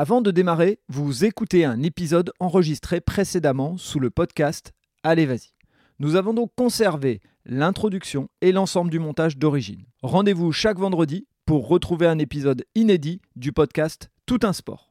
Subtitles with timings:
[0.00, 5.50] Avant de démarrer, vous écoutez un épisode enregistré précédemment sous le podcast Allez vas-y.
[5.98, 9.86] Nous avons donc conservé l'introduction et l'ensemble du montage d'origine.
[10.04, 14.87] Rendez-vous chaque vendredi pour retrouver un épisode inédit du podcast Tout un sport.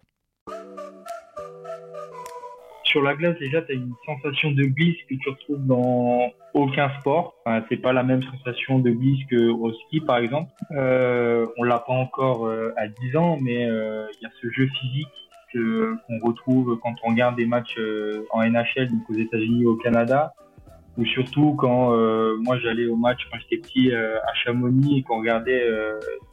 [2.87, 6.89] Sur la glace, déjà, tu as une sensation de glisse que tu retrouves dans aucun
[7.01, 7.35] sport.
[7.45, 10.49] Enfin, c'est pas la même sensation de glisse qu'au ski, par exemple.
[10.71, 14.49] Euh, on l'a pas encore euh, à 10 ans, mais euh, il y a ce
[14.51, 15.07] jeu physique
[15.53, 20.33] qu'on retrouve quand on regarde des matchs euh, en NHL, donc aux États-Unis, au Canada,
[20.97, 21.91] ou surtout quand
[22.37, 25.63] moi j'allais au match quand j'étais petit à Chamonix et qu'on regardait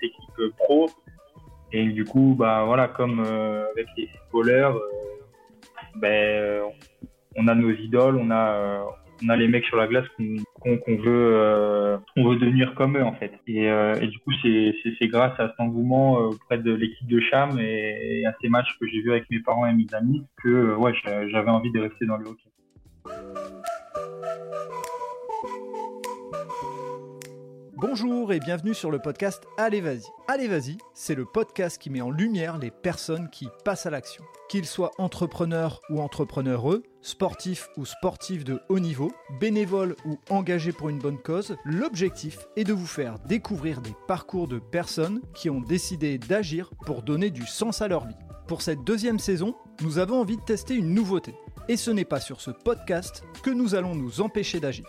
[0.01, 0.89] l'équipe pro.
[1.73, 4.81] Et du coup, bah voilà, comme avec les footballeurs
[5.97, 6.63] ben,
[7.37, 8.85] on a nos idoles, on a,
[9.23, 13.15] on a les mecs sur la glace qu'on veut, euh, veut devenir comme eux en
[13.15, 13.33] fait.
[13.47, 17.59] Et, euh, du coup, c'est grâce à cet engouement euh, auprès de l'équipe de Cham
[17.59, 20.77] et, à ces matchs que j'ai vus avec mes parents et mes amis que
[21.31, 22.51] j'avais envie de rester dans le hockey.
[27.77, 30.05] Bonjour et bienvenue sur le podcast Allez Vas-y.
[30.29, 34.23] Allez Vas-y, c'est le podcast qui met en lumière les personnes qui passent à l'action.
[34.49, 40.89] Qu'ils soient entrepreneurs ou entrepreneureux, sportifs ou sportifs de haut niveau, bénévoles ou engagés pour
[40.89, 45.61] une bonne cause, l'objectif est de vous faire découvrir des parcours de personnes qui ont
[45.61, 48.15] décidé d'agir pour donner du sens à leur vie.
[48.47, 51.35] Pour cette deuxième saison, nous avons envie de tester une nouveauté.
[51.69, 54.85] Et ce n'est pas sur ce podcast que nous allons nous empêcher d'agir.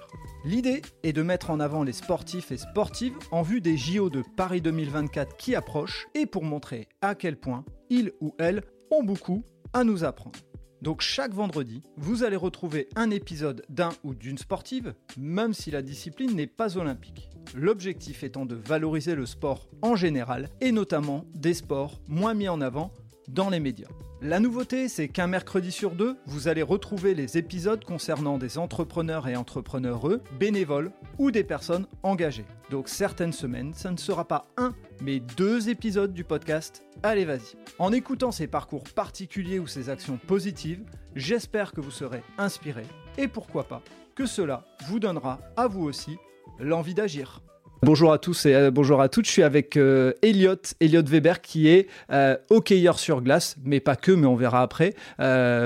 [0.45, 4.23] L'idée est de mettre en avant les sportifs et sportives en vue des JO de
[4.37, 9.43] Paris 2024 qui approchent et pour montrer à quel point ils ou elles ont beaucoup
[9.73, 10.37] à nous apprendre.
[10.83, 15.81] Donc chaque vendredi, vous allez retrouver un épisode d'un ou d'une sportive, même si la
[15.81, 17.27] discipline n'est pas olympique.
[17.55, 22.61] L'objectif étant de valoriser le sport en général et notamment des sports moins mis en
[22.61, 22.91] avant
[23.27, 23.87] dans les médias.
[24.21, 29.27] La nouveauté, c'est qu'un mercredi sur deux, vous allez retrouver les épisodes concernant des entrepreneurs
[29.27, 32.45] et entrepreneureux, bénévoles ou des personnes engagées.
[32.71, 37.55] Donc certaines semaines, ça ne sera pas un, mais deux épisodes du podcast Allez vas-y.
[37.77, 40.83] En écoutant ces parcours particuliers ou ces actions positives,
[41.15, 42.83] j'espère que vous serez inspiré
[43.17, 43.81] et pourquoi pas
[44.15, 46.17] que cela vous donnera à vous aussi
[46.59, 47.41] l'envie d'agir.
[47.85, 49.27] Bonjour à tous et euh, bonjour à toutes.
[49.27, 53.95] Je suis avec euh, Elliot, Elliot Weber qui est euh, hockeyeur sur glace, mais pas
[53.95, 54.95] que, mais on verra après.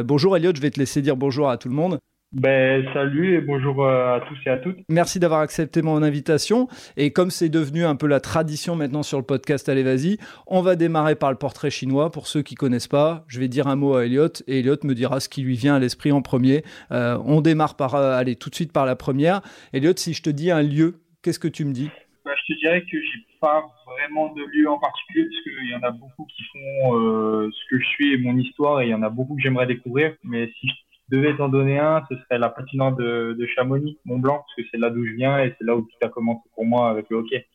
[0.04, 1.98] bonjour Elliot, je vais te laisser dire bonjour à tout le monde.
[2.34, 4.80] Ben, salut et bonjour à tous et à toutes.
[4.90, 6.68] Merci d'avoir accepté mon invitation.
[6.98, 10.62] Et comme c'est devenu un peu la tradition maintenant sur le podcast Allez Vas-y, on
[10.62, 12.12] va démarrer par le portrait chinois.
[12.12, 14.94] Pour ceux qui connaissent pas, je vais dire un mot à Elliot et Elliot me
[14.94, 16.66] dira ce qui lui vient à l'esprit en premier.
[16.92, 19.40] on démarre par aller tout de suite par la première.
[19.72, 21.90] Elliot, si je te dis un lieu, qu'est-ce que tu me dis?
[22.30, 25.76] Bah, je te dirais que j'ai pas vraiment de lieu en particulier parce qu'il y
[25.76, 28.90] en a beaucoup qui font euh, ce que je suis et mon histoire et il
[28.90, 30.16] y en a beaucoup que j'aimerais découvrir.
[30.24, 30.74] Mais si je
[31.10, 34.62] devais t'en donner un, ce serait la patinoire de, de Chamonix, Mont Blanc, parce que
[34.70, 37.10] c'est là d'où je viens et c'est là où tout a commencé pour moi avec
[37.10, 37.48] le hockey.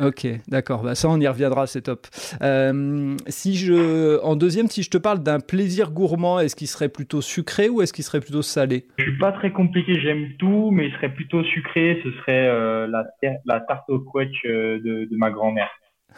[0.00, 0.82] Ok, d'accord.
[0.82, 2.06] Bah, ça, on y reviendra, c'est top.
[2.42, 6.88] Euh, si je, en deuxième, si je te parle d'un plaisir gourmand, est-ce qu'il serait
[6.88, 8.86] plutôt sucré ou est-ce qu'il serait plutôt salé?
[8.98, 12.00] Je suis pas très compliqué, j'aime tout, mais il serait plutôt sucré.
[12.04, 13.04] Ce serait euh, la,
[13.44, 15.70] la, tarte au quetch euh, de, de ma grand-mère.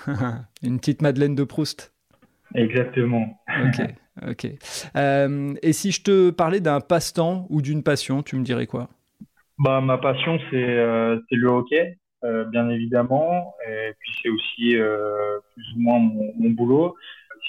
[0.62, 1.94] Une petite Madeleine de Proust?
[2.54, 3.40] Exactement.
[3.64, 3.80] Ok,
[4.28, 4.44] ok.
[5.62, 8.88] et si je te parlais d'un passe-temps ou d'une passion, tu me dirais quoi?
[9.58, 11.96] Bah, ma passion, c'est le hockey.
[12.22, 13.54] Euh, bien évidemment.
[13.66, 16.94] Et puis c'est aussi euh, plus ou moins mon, boulot.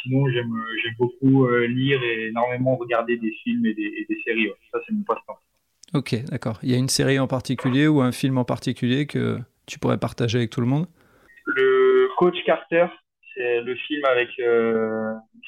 [0.01, 0.49] Sinon, j'aime
[0.97, 4.49] beaucoup euh, lire et énormément regarder des films et des, séries.
[4.71, 5.37] Ça, c'est mon passe-temps.
[5.93, 6.57] Ok, d'accord.
[6.63, 9.97] Il y a une série en particulier ou un film en particulier que tu pourrais
[9.97, 10.85] partager avec tout le monde?
[11.45, 12.87] Le Coach Carter,
[13.35, 14.29] c'est le film avec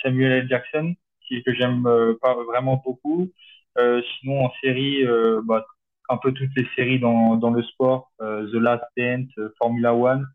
[0.01, 0.47] Samuel L.
[0.49, 0.95] Jackson,
[1.29, 1.87] que j'aime
[2.21, 3.31] pas vraiment beaucoup.
[3.77, 5.05] sinon, en série,
[5.45, 5.65] bah,
[6.09, 9.93] un peu toutes les séries dans, dans le sport, euh, The Last Dance, euh, Formula
[9.93, 10.27] One,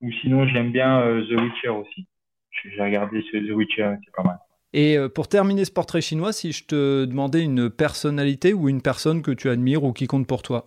[0.00, 2.06] ou sinon j'aime bien euh, The Witcher aussi.
[2.64, 4.38] J'ai regardé The Witcher, c'est pas mal.
[4.72, 9.22] Et pour terminer ce portrait chinois, si je te demandais une personnalité ou une personne
[9.22, 10.64] que tu admires ou qui compte pour toi?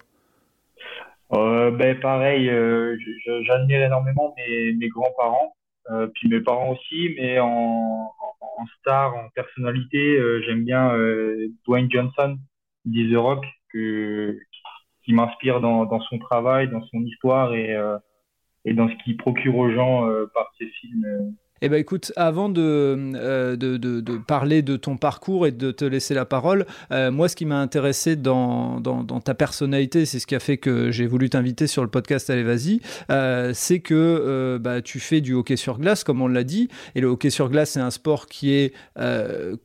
[1.32, 2.50] Ben pareil,
[3.46, 5.56] j'admire énormément mes, mes grands-parents,
[6.16, 10.92] puis mes parents aussi, mais en, en, star, en personnalité, j'aime bien
[11.68, 12.38] Dwayne Johnson,
[12.86, 14.40] dit The Rock, que,
[15.14, 17.98] m'inspire dans, son travail, dans son histoire et, euh,
[18.66, 21.36] et dans ce qu'il procure aux gens euh, par ses films.
[21.62, 22.62] Eh ben écoute, avant de,
[23.16, 27.28] euh, de, de, parler de ton parcours et de te laisser la parole, euh, moi
[27.28, 31.06] ce qui m'a intéressé dans, dans, ta personnalité, c'est ce qui a fait que j'ai
[31.06, 32.80] voulu t'inviter sur le podcast Allez Vas-y,
[33.12, 37.02] euh, c'est que bah, tu fais du hockey sur glace, comme on l'a dit, et
[37.02, 38.74] le hockey sur glace c'est un sport qui est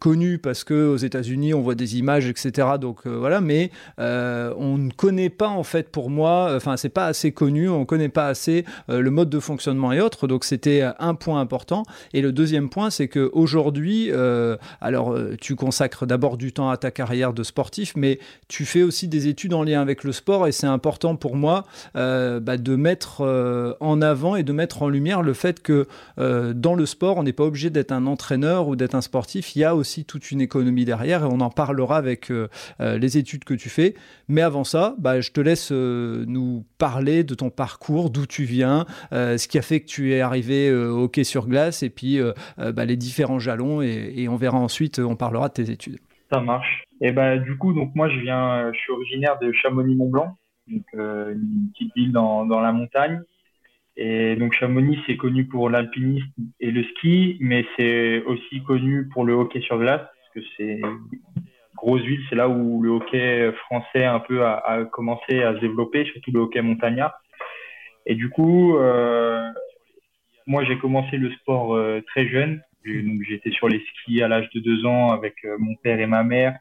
[0.00, 2.68] connu parce que aux États-Unis on voit des images, etc.
[2.80, 7.30] Donc voilà, mais on ne connaît pas en fait pour moi, enfin c'est pas assez
[7.30, 11.40] connu, on connaît pas assez le mode de fonctionnement et autres, donc c'était un point
[11.40, 11.83] important.
[12.12, 16.76] Et le deuxième point, c'est qu'aujourd'hui, euh, alors euh, tu consacres d'abord du temps à
[16.76, 20.46] ta carrière de sportif, mais tu fais aussi des études en lien avec le sport
[20.46, 21.64] et c'est important pour moi
[21.96, 23.22] euh, bah, de mettre
[23.80, 25.86] en avant et de mettre en lumière le fait que
[26.16, 29.56] dans le sport, on n'est pas obligé d'être un entraîneur ou d'être un sportif.
[29.56, 32.30] Il y a aussi toute une économie derrière et on en parlera avec
[32.80, 33.94] les études que tu fais.
[34.28, 38.86] Mais avant ça, bah, je te laisse nous parler de ton parcours, d'où tu viens,
[39.12, 42.32] ce qui a fait que tu es arrivé au hockey sur glace et puis euh,
[42.58, 45.98] euh, bah, les différents jalons et, on verra ensuite, on parlera de tes études.
[46.32, 46.84] Ça marche.
[47.00, 50.36] Et bah, du coup, donc moi, je viens, je suis originaire de Chamonix-Mont-Blanc,
[50.68, 53.20] donc euh, une petite ville dans, la montagne.
[53.96, 56.26] Et donc Chamonix, c'est connu pour l'alpinisme
[56.58, 60.80] et le ski, mais c'est aussi connu pour le hockey sur glace, parce que c'est
[61.76, 66.04] grosse ville, c'est là où le hockey français un peu a, commencé à se développer,
[66.06, 67.12] surtout le hockey montagnard.
[68.06, 69.48] Et du coup, euh,
[70.46, 72.60] moi, j'ai commencé le sport euh, très jeune.
[72.86, 76.06] Donc, j'étais sur les skis à l'âge de deux ans avec euh, mon père et
[76.06, 76.58] ma mère.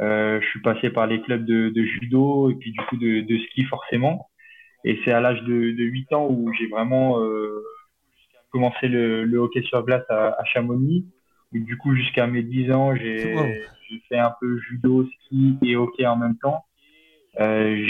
[0.00, 3.20] Euh, je suis passé par les clubs de, de, judo et puis du coup de,
[3.20, 4.28] de ski forcément.
[4.84, 7.62] Et c'est à l'âge de, de 8 ans où j'ai vraiment euh,
[8.50, 11.06] commencé le, le, hockey sur glace à, à Chamonix.
[11.54, 13.36] Et du coup, jusqu'à mes 10 ans, j'ai
[14.08, 16.64] fait un peu judo, ski et hockey en même temps.
[17.40, 17.86] Euh,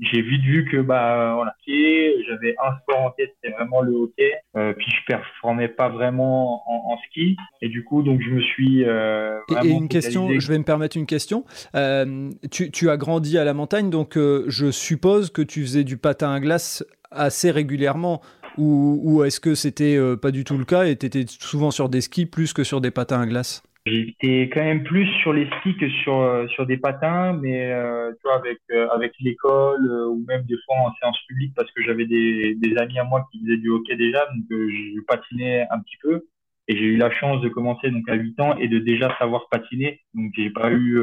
[0.00, 4.32] j'ai vite vu que bah voilà, j'avais un sport en tête, c'était vraiment le hockey.
[4.56, 8.40] Euh, puis je performais pas vraiment en, en, ski et du coup donc je me
[8.40, 8.84] suis.
[8.84, 11.44] Euh, et, une question, je vais me permettre une question.
[11.74, 15.96] Euh, tu, tu, as grandi à la montagne, donc je suppose que tu faisais du
[15.96, 18.20] patin à glace assez régulièrement.
[18.58, 21.90] Ou, ou est-ce que c'était pas du tout le cas et tu étais souvent sur
[21.90, 23.62] des skis plus que sur des patins à glace?
[23.86, 28.10] J'étais quand même plus sur les skis que sur euh, sur des patins, mais euh,
[28.14, 31.82] tu vois avec euh, avec l'école ou même des fois en séance publique parce que
[31.84, 35.78] j'avais des, des amis à moi qui faisaient du hockey déjà, donc je patinais un
[35.78, 36.24] petit peu
[36.68, 39.48] et j'ai eu la chance de commencer donc à 8 ans et de déjà savoir
[39.50, 41.00] patiner, donc j'ai pas eu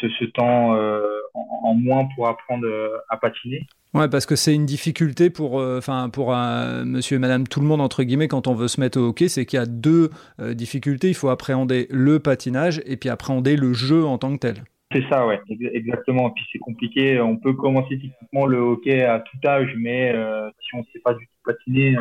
[0.00, 0.72] ce, ce temps
[1.34, 2.66] en, en, moins pour apprendre
[3.08, 3.66] à patiner.
[3.94, 6.34] Ouais, parce que c'est une difficulté pour, euh, enfin, pour
[6.84, 9.28] monsieur et madame tout le monde, entre guillemets, quand on veut se mettre au hockey,
[9.28, 10.10] c'est qu'il y a deux
[10.40, 11.08] euh, difficultés.
[11.08, 14.64] Il faut appréhender le patinage et puis appréhender le jeu en tant que tel.
[14.90, 15.40] C'est ça, ouais,
[15.72, 16.28] exactement.
[16.28, 17.20] Et puis c'est compliqué.
[17.20, 21.00] On peut commencer typiquement le hockey à tout âge, mais euh, si on ne sait
[21.04, 21.96] pas du tout patiner,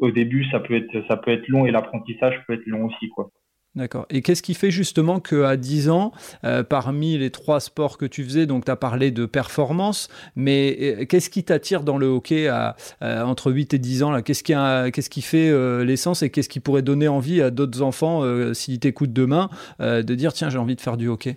[0.00, 3.08] au début, ça peut être, ça peut être long et l'apprentissage peut être long aussi,
[3.08, 3.30] quoi.
[3.76, 4.06] D'accord.
[4.08, 6.12] Et qu'est-ce qui fait justement qu'à 10 ans,
[6.44, 10.76] euh, parmi les trois sports que tu faisais, donc tu as parlé de performance, mais
[10.80, 15.10] euh, qu'est-ce qui t'attire dans le hockey à, entre 8 et 10 ans Qu'est-ce qui,
[15.10, 18.22] qui fait euh, l'essence et qu'est-ce qui pourrait donner envie à d'autres enfants,
[18.54, 21.36] s'ils t'écoutent demain, de dire tiens, j'ai envie de faire du hockey?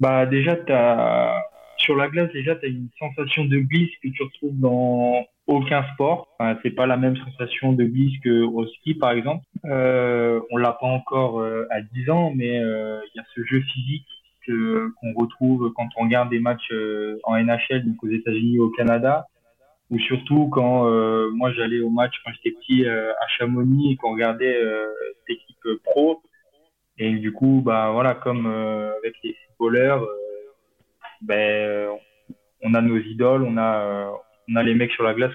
[0.00, 1.42] Bah, Déjà, as...
[1.76, 5.84] sur la glace, déjà, tu as une sensation de glisse que tu retrouves dans aucun
[5.92, 6.28] sport.
[6.38, 9.44] Enfin, c'est pas la même sensation de glisse que au ski, par exemple.
[9.64, 13.44] Euh, on l'a pas encore euh, à 10 ans, mais euh, il y a ce
[13.44, 14.06] jeu physique
[14.46, 18.70] que qu'on retrouve quand on regarde des matchs euh, en NHL, donc aux États-Unis, au
[18.70, 19.26] Canada,
[19.90, 20.84] ou surtout quand
[21.32, 24.58] moi j'allais au match quand j'étais petit à Chamonix et qu'on regardait
[25.26, 26.22] cette équipe pro.
[26.98, 30.06] Et du coup, bah voilà, comme avec les footballeurs,
[31.20, 31.90] ben
[32.62, 34.10] on a nos idoles, on a
[34.48, 35.32] on a les mecs sur la glace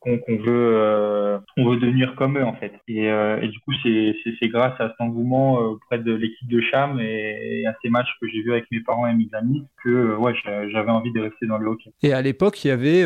[0.00, 2.72] qu'on veut euh, veut devenir comme eux en fait.
[2.86, 7.00] Et, euh, du coup c'est grâce à cet engouement euh, auprès de l'équipe de Cham
[7.00, 10.16] et, à ces matchs que j'ai vus avec mes parents et mes amis que euh,
[10.16, 11.90] ouais j'avais envie de rester dans le hockey.
[12.02, 13.04] Et à l'époque il y avait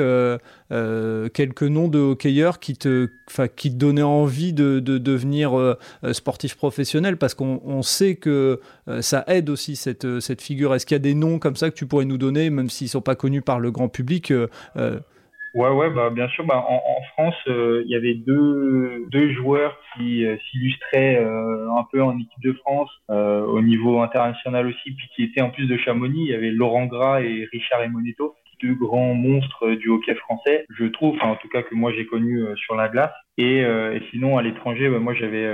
[1.33, 3.09] quelques noms de hockeyeurs qui te
[3.57, 5.77] qui te donnaient envie de, de devenir
[6.13, 8.61] sportif professionnel parce qu'on on sait que
[9.01, 10.75] ça aide aussi cette cette figure.
[10.75, 12.89] Est-ce qu'il y a des noms comme ça que tu pourrais nous donner même s'ils
[12.89, 14.33] sont pas connus par le grand public
[15.55, 16.45] Ouais, ouais, bah bien sûr.
[16.45, 21.71] Bah, en, en France, euh, il y avait deux, deux joueurs qui euh, s'illustraient euh,
[21.71, 25.67] un peu en équipe de France, au niveau international aussi, puis qui étaient en plus
[25.67, 26.25] de Chamonix.
[26.25, 30.85] Il y avait Laurent Gras et Richard Emonetto, deux grands monstres du hockey français, je
[30.85, 33.13] trouve, en tout cas que moi j'ai connu sur la glace.
[33.37, 35.45] Et, et sinon à l'étranger, bah, moi j'avais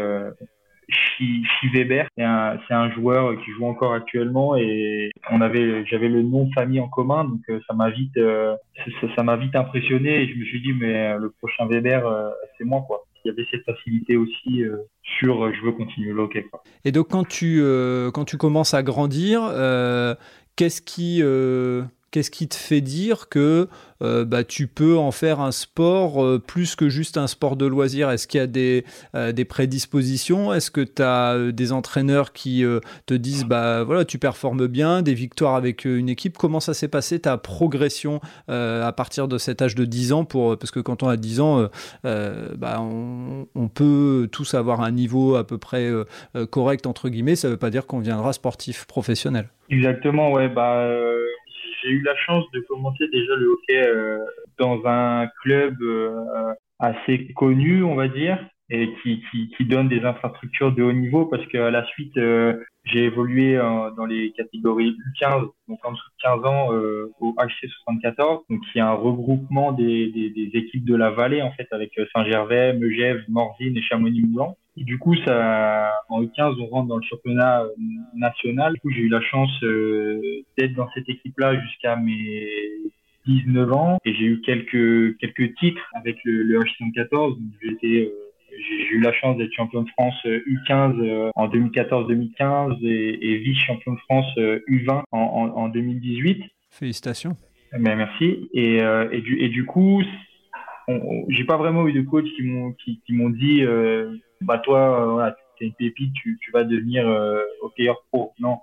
[0.90, 6.22] Chi, Weber, c'est un, un, joueur qui joue encore actuellement et on avait, j'avais le
[6.22, 8.56] nom de famille en commun, donc euh, ça m'a vite, euh,
[9.14, 12.02] ça m'a vite impressionné et je me suis dit mais euh, le prochain Weber
[12.56, 13.04] c'est moi quoi.
[13.22, 14.64] il y avait cette facilité aussi
[15.02, 16.46] sur je veux continuer le hockey.
[16.86, 17.62] Et donc quand tu,
[18.14, 19.42] quand tu commences à grandir,
[20.56, 21.22] qu'est-ce qui
[22.10, 23.68] Qu'est-ce qui te fait dire que
[24.02, 27.66] euh, bah, tu peux en faire un sport euh, plus que juste un sport de
[27.66, 28.84] loisir Est-ce qu'il y a des,
[29.14, 30.54] euh, prédispositions?
[30.54, 32.64] Est-ce que tu as des entraîneurs qui
[33.06, 36.36] te disent bah voilà tu performes bien, des victoires avec une équipe?
[36.38, 40.58] Comment ça s'est passé ta progression à partir de cet âge de 10 ans pour,
[40.58, 41.68] Parce que quand on a 10 ans,
[42.04, 45.90] bah, on, on, peut tous avoir un niveau à peu près
[46.50, 47.36] correct entre guillemets.
[47.36, 49.48] Ça ne veut pas dire qu'on viendra sportif professionnel.
[49.70, 50.48] Exactement, ouais.
[50.48, 50.88] Bah,
[51.82, 54.18] j'ai eu la chance de commencer déjà le hockey euh,
[54.58, 58.38] dans un club euh, assez connu, on va dire,
[58.70, 59.22] et qui,
[59.56, 63.56] qui, donne des infrastructures de haut niveau parce qu'à la suite, euh, j'ai évolué
[63.96, 66.68] dans les catégories U15, donc en dessous de 15 ans,
[67.20, 71.42] au HC 74, donc qui est un regroupement des, des, des, équipes de la vallée,
[71.42, 74.56] en fait, avec Saint-Gervais, Megève, Morzine et Chamonix-Moulan.
[74.84, 77.68] Du coup, ça, en U15, on rentre dans le championnat euh,
[78.14, 78.74] national.
[78.74, 80.20] Du coup, j'ai eu la chance euh,
[80.56, 82.48] d'être dans cette équipe-là jusqu'à mes
[83.26, 87.38] 19 ans et j'ai eu quelques quelques titres avec le, le H114.
[87.82, 88.10] J'ai euh,
[88.50, 93.98] j'ai eu la chance d'être champion de France U15 en 2014-2015 et, et vice-champion de
[94.00, 96.42] France U20 en, en, en 2018.
[96.70, 97.36] Félicitations.
[97.78, 98.48] Mais merci.
[98.52, 100.02] Et, et, du, et du coup,
[101.28, 103.62] j'ai pas vraiment eu de coach qui m'ont qui, qui m'ont dit
[104.40, 108.32] bah toi, euh, voilà, tu es une pépite, tu, tu vas devenir euh, hockeyeur pro.
[108.38, 108.58] Non.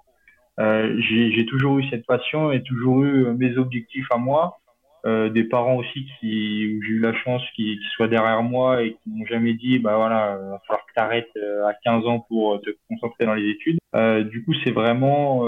[0.60, 4.58] Euh, j'ai toujours eu cette passion et toujours eu mes objectifs à moi.
[5.05, 9.10] Euh, des parents aussi qui j'ai eu la chance qui, soient derrière moi et qui
[9.10, 12.72] m'ont jamais dit bah voilà va falloir que tu arrêtes à 15 ans pour te
[12.89, 15.46] concentrer dans les études euh, du coup c'est vraiment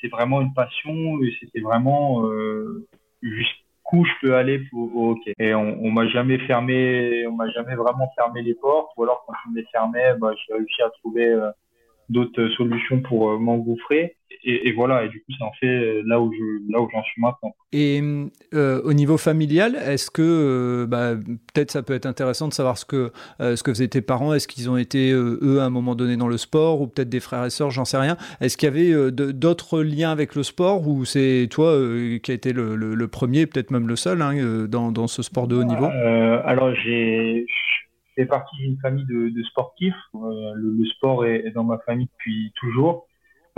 [0.00, 2.26] c'est vraiment une passion et c'était vraiment
[3.20, 3.59] juste
[3.92, 5.34] je peux aller pour, hockey.
[5.38, 8.90] Et on, on m'a jamais fermé, on m'a jamais vraiment fermé les portes.
[8.96, 11.50] Ou alors quand me les fermais, bah, j'ai réussi à trouver euh,
[12.10, 16.20] d'autres solutions pour euh, m'engouffrer et, voilà, et du coup, ça en fait euh, là
[16.20, 17.54] où je, là où j'en suis maintenant.
[17.72, 18.00] Et
[18.54, 21.14] euh, au niveau familial, est-ce que euh, bah,
[21.52, 24.48] peut-être ça peut être intéressant de savoir ce que ce que faisaient tes parents Est-ce
[24.48, 27.44] qu'ils ont été eux à un moment donné dans le sport ou peut-être des frères
[27.44, 28.16] et sœurs J'en sais rien.
[28.40, 31.78] Est-ce qu'il y avait d'autres liens avec le sport ou c'est toi
[32.22, 35.48] qui a été le, le, premier, peut-être même le seul, hein, dans, dans, ce sport
[35.48, 35.86] de haut niveau?
[35.86, 37.46] Alors j'ai
[38.14, 39.94] fait partie d'une famille de, sportifs.
[40.14, 43.06] Le, le, sport est, dans ma famille depuis toujours.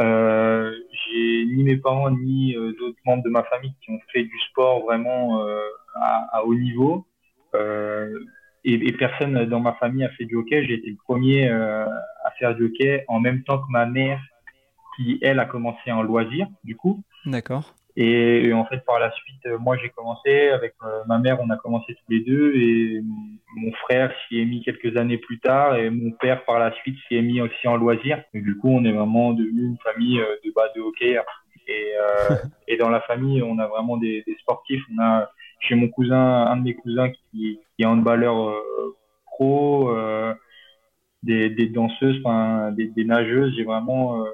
[0.01, 4.25] Euh, j'ai ni mes parents ni euh, d'autres membres de ma famille qui ont fait
[4.25, 5.61] du sport vraiment euh,
[5.95, 7.07] à, haut niveau.
[7.55, 8.19] Euh,
[8.65, 10.65] et, et, personne dans ma famille a fait du hockey.
[10.65, 14.21] J'ai été le premier à faire du hockey en même temps que ma mère,
[14.97, 17.03] qui elle a commencé en loisir, du coup.
[17.27, 17.75] D'accord.
[17.97, 21.51] Et, en fait, par la suite, euh, moi, j'ai commencé avec euh, ma mère, on
[21.51, 23.03] a commencé tous les deux, et
[23.57, 26.97] mon frère s'y est mis quelques années plus tard, et mon père, par la suite,
[27.07, 28.23] s'y est mis aussi en loisir.
[28.33, 31.19] Et du coup, on est vraiment devenu une famille euh, de bas de hockey.
[31.69, 31.93] Et,
[32.69, 34.83] et dans la famille, on a vraiment des, des, sportifs.
[34.95, 35.31] On a
[35.61, 38.57] chez mon cousin, un de mes cousins qui, qui est handballeur
[39.27, 39.95] pro,
[41.23, 43.55] des, des, danseuses, enfin, des, des nageuses.
[43.57, 44.25] J'ai vraiment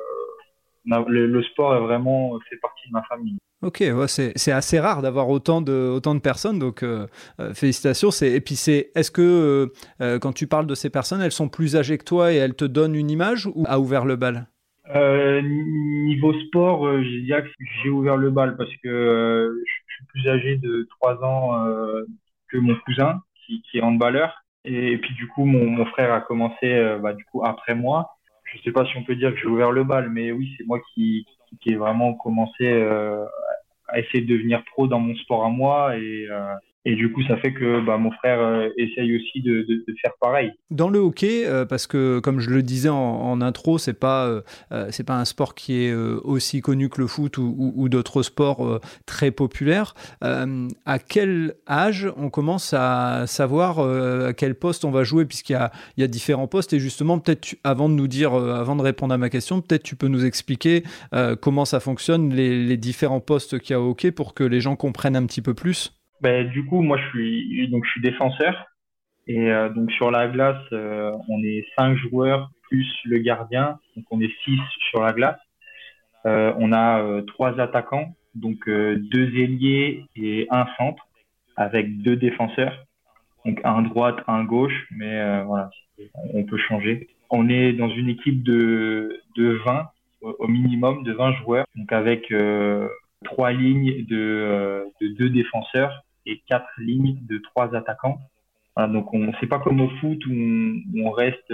[0.87, 3.37] le, le, sport est vraiment fait partie de ma famille.
[3.61, 7.09] Ok, c'est assez rare d'avoir autant de, autant de personnes, donc euh,
[7.41, 8.11] euh, félicitations.
[8.23, 11.75] Et puis, c'est est-ce que euh, quand tu parles de ces personnes, elles sont plus
[11.75, 14.47] âgées que toi et elles te donnent une image ou a ouvert le bal?
[14.95, 21.67] Niveau sport, j'ai ouvert le bal parce que je suis plus âgé de 3 ans
[22.49, 24.45] que mon cousin qui, est handballeur.
[24.65, 28.15] Et, puis du coup, mon, frère a commencé bah, du coup après moi.
[28.45, 30.65] Je sais pas si on peut dire que j'ai ouvert le bal, mais oui, c'est
[30.65, 31.27] moi qui,
[31.61, 33.25] qui ai vraiment commencé euh,
[33.89, 36.55] à essayer de devenir pro dans mon sport à moi et euh,
[36.85, 40.53] et du coup, ça fait que bah, mon frère euh, essaye aussi de, faire pareil.
[40.71, 44.43] Dans le hockey, euh, parce que comme je le disais en, intro, c'est pas euh,
[45.07, 49.95] pas un sport qui est aussi connu que le foot ou, d'autres sports très populaires.
[50.21, 55.57] à quel âge on commence à savoir à quel poste on va jouer, puisqu'il y
[55.57, 56.73] a, y a différents postes.
[56.73, 59.97] Et justement, peut-être avant de nous dire, avant de répondre à ma question, peut-être tu
[59.97, 60.83] peux nous expliquer
[61.41, 64.77] comment ça fonctionne les différents postes qu'il y a au hockey pour que les gens
[64.77, 65.93] comprennent un petit peu plus?
[66.21, 68.67] Ben, du coup, moi, je suis donc je suis défenseur.
[69.29, 74.07] Et euh, donc sur la glace, euh, on est cinq joueurs plus le gardien, donc
[74.11, 74.59] on est six
[74.91, 75.39] sur la glace.
[76.27, 81.07] Euh, on a euh, trois attaquants, donc deux ailiers et un centre,
[81.57, 82.87] avec deux défenseurs,
[83.45, 85.71] donc un droite, un gauche, mais voilà,
[86.33, 87.09] on peut changer.
[87.31, 89.89] On est dans une équipe de de 20
[90.23, 92.33] au minimum de 20 joueurs, donc avec
[93.25, 98.19] trois lignes de, de deux défenseurs et quatre lignes de trois attaquants.
[98.77, 101.53] donc on c'est pas comme au foot où on, reste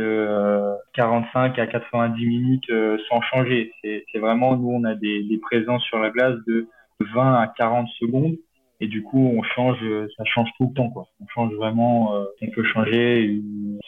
[0.94, 2.72] 45 à 90 minutes
[3.08, 3.72] sans changer.
[3.82, 6.68] C'est vraiment nous on a des, présences sur la glace de
[7.00, 8.36] 20 à 40 secondes
[8.80, 9.78] et du coup on change
[10.16, 13.40] ça change tout le temps on change vraiment euh, on peut changer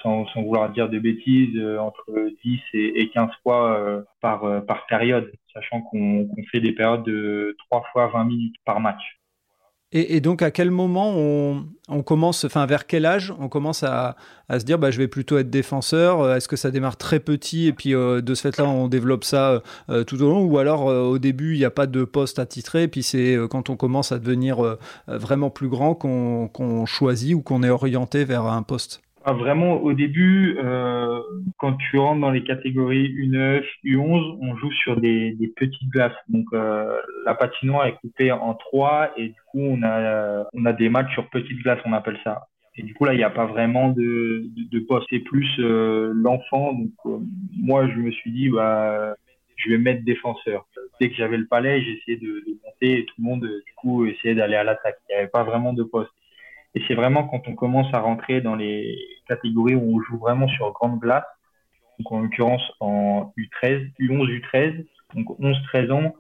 [0.03, 2.05] sans, vouloir dire des bêtises euh, entre
[2.45, 7.85] 10 et, et 15 fois euh, par période sachant qu'on fait des périodes de 3
[7.93, 9.19] fois 20 minutes par match
[9.97, 14.17] et, donc, à quel moment on, commence, enfin, vers quel âge on commence à,
[14.51, 17.67] se dire, bah, je vais plutôt être défenseur euh, Est-ce que ça démarre très petit
[17.69, 20.85] et puis euh, de ce fait-là, on développe ça euh, tout au long Ou alors,
[20.87, 24.13] au début, il n'y a pas de poste attitré et puis c'est quand on commence
[24.13, 24.77] à devenir
[25.07, 29.01] vraiment plus grand qu'on choisit ou qu'on est orienté vers un poste?
[29.33, 31.21] Vraiment, au début, euh,
[31.59, 36.15] quand tu rentres dans les catégories U9, U11, on joue sur des, petites glaces.
[36.29, 41.13] Donc, euh, la patinoire est coupée en trois et du coup, on a, des matchs
[41.13, 42.47] sur petites glaces, on appelle ça.
[42.77, 44.49] Et du coup, là, il n'y a pas vraiment de,
[44.87, 45.09] poste.
[45.11, 46.75] C'est plus euh, l'enfant.
[46.75, 47.23] Donc,
[47.59, 49.17] moi, je me suis dit, bah,
[49.57, 50.67] je vais mettre défenseur.
[51.01, 54.07] Dès que j'avais le palais, j'essayais de, de monter et tout le monde, du coup,
[54.07, 54.99] essayait d'aller à l'attaque.
[55.09, 56.13] Il n'y avait pas vraiment de poste.
[56.77, 60.47] Et c'est vraiment quand on commence à rentrer dans les catégories où on joue vraiment
[60.47, 61.25] sur grande glace,
[61.99, 66.15] donc en l'occurrence en U13, U11, U13, donc 11-13 ans,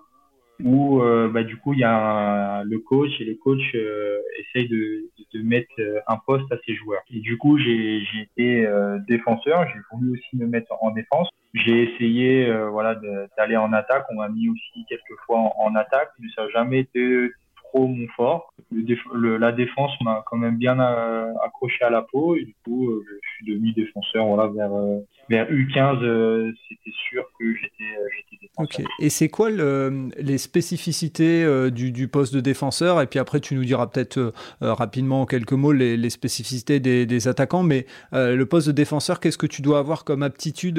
[0.65, 4.69] où euh, bah, du coup il y a le coach et les coachs euh, essayent
[4.69, 5.11] de,
[5.43, 7.03] mettre euh, un poste à ces joueurs.
[7.13, 8.67] Et du coup j'ai été
[9.07, 11.29] défenseur, j'ai voulu aussi me mettre en défense.
[11.53, 12.99] J'ai essayé voilà
[13.37, 16.49] d'aller en attaque, on m'a mis aussi quelques fois en, en attaque, mais ça n'a
[16.49, 17.31] jamais été
[17.75, 18.53] mon fort.
[18.71, 23.05] la défense m'a quand même bien euh, accroché à la peau et du coup euh,
[23.23, 28.87] je suis devenu défenseur voilà vers euh, vers U15 c'était sûr que j'étais défenseur.
[28.87, 28.87] Ok.
[29.01, 33.03] Et c'est quoi les spécificités du, poste de défenseur?
[33.03, 37.63] Et puis après tu nous diras peut-être rapidement en quelques mots les, spécificités des, attaquants
[37.63, 40.79] mais le poste de défenseur qu'est-ce que tu dois avoir comme aptitude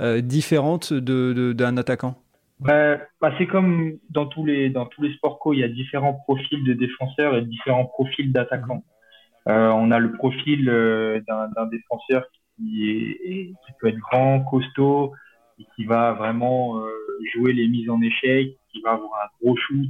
[0.00, 2.23] différente d'un attaquant?
[2.60, 5.68] Bah, bah, c'est comme dans tous les dans tous les sports co, il y a
[5.68, 8.84] différents profils de défenseurs et différents profils d'attaquants.
[9.48, 12.24] Euh, on a le profil euh, d'un défenseur
[12.56, 15.12] qui est qui peut être grand, costaud,
[15.58, 16.90] et qui va vraiment euh,
[17.34, 19.88] jouer les mises en échec, qui va avoir un gros shoot.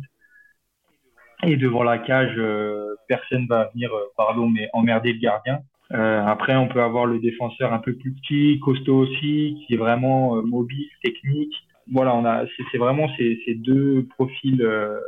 [1.43, 5.61] Et devant la cage, euh, personne va venir, pardon, mais emmerder le gardien.
[5.91, 10.43] après, on peut avoir le défenseur un peu plus petit, costaud aussi, qui est vraiment
[10.43, 11.55] mobile, technique,
[11.91, 14.63] voilà, on a, c'est vraiment ces, deux profils.
[14.63, 14.99] Euh,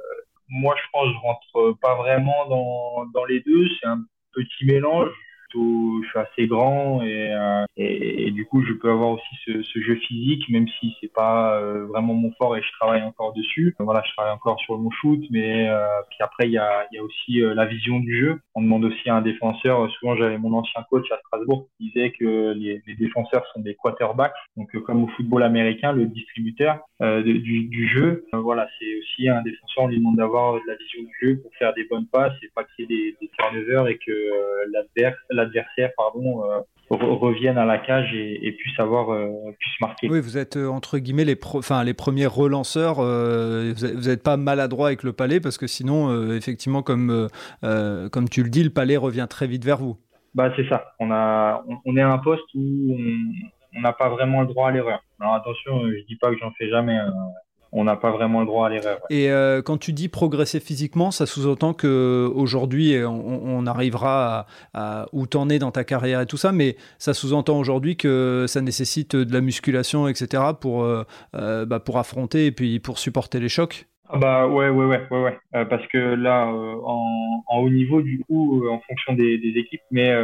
[0.49, 3.67] moi, je pense, je rentre pas vraiment dans, dans les deux.
[3.81, 5.11] C'est un petit mélange
[6.03, 10.49] je suis assez grand euh, et, du coup je peux avoir aussi ce, jeu physique
[10.49, 13.75] même si c'est pas euh, vraiment mon fort et je travaille encore dessus.
[13.79, 17.41] Voilà, je travaille encore sur mon shoot, mais euh, puis après il y a, aussi
[17.41, 18.41] la vision du jeu.
[18.55, 19.91] On demande aussi à un défenseur.
[19.93, 24.35] Souvent j'avais mon ancien coach à Strasbourg qui disait que les, défenseurs sont des quarterbacks,
[24.57, 28.25] donc comme au football américain, le distributeur du, jeu.
[28.33, 29.85] voilà, c'est aussi un défenseur.
[29.85, 32.65] On lui demande d'avoir la vision du jeu pour faire des bonnes passes et pas
[32.65, 34.13] qu'il y ait des, des turnovers et que
[35.31, 39.29] l'adversaire l'adversaire pardon euh, revienne à la cage et, puisse avoir euh,
[39.59, 40.09] puisse marquer.
[40.09, 42.97] Oui, vous êtes euh, entre guillemets les enfin les premiers relanceurs.
[42.97, 47.29] vous n'êtes pas maladroit avec le palais parce que sinon effectivement comme
[47.63, 49.97] comme tu le dis, le palais revient très vite vers vous.
[50.35, 50.93] Bah c'est ça.
[51.01, 52.97] On a on, est à un poste où
[53.75, 55.03] on n'a pas vraiment le droit à l'erreur.
[55.21, 56.97] Alors attention, je dis pas que j'en fais jamais.
[56.97, 57.13] Hein
[57.73, 59.01] on n'a pas vraiment le droit à l'erreur.
[59.11, 65.27] Et euh, quand tu dis progresser physiquement, ça sous-entend que aujourd'hui on, arrivera à, où
[65.27, 69.17] t'en es dans ta carrière et tout ça, mais ça sous-entend aujourd'hui que ça nécessite
[69.17, 70.43] de la musculation, etc.
[70.61, 73.87] pour euh, euh, bah, pour affronter et puis pour supporter les chocs?
[74.09, 75.65] Ah bah ouais ouais ouais ouais, ouais.
[75.65, 80.15] parce que là en, haut niveau du coup en fonction des, des équipes mais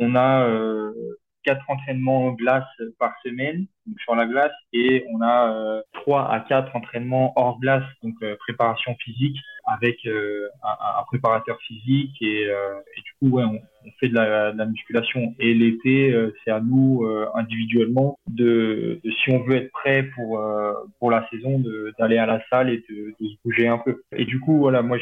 [0.00, 0.48] on a
[1.44, 2.64] quatre entraînements glace
[2.98, 7.58] par semaine donc sur la glace et on a euh, trois à quatre entraînements hors
[7.60, 13.36] glace donc euh, préparation physique avec euh, un, un, préparateur physique et, et du coup
[13.36, 15.34] ouais on, on fait de la, de la, musculation.
[15.38, 20.40] Et l'été c'est à nous individuellement de, de, si on veut être prêt pour
[20.98, 21.62] pour la saison
[21.98, 24.02] d'aller à la salle et de, de, se bouger un peu.
[24.16, 24.98] Et du coup voilà moi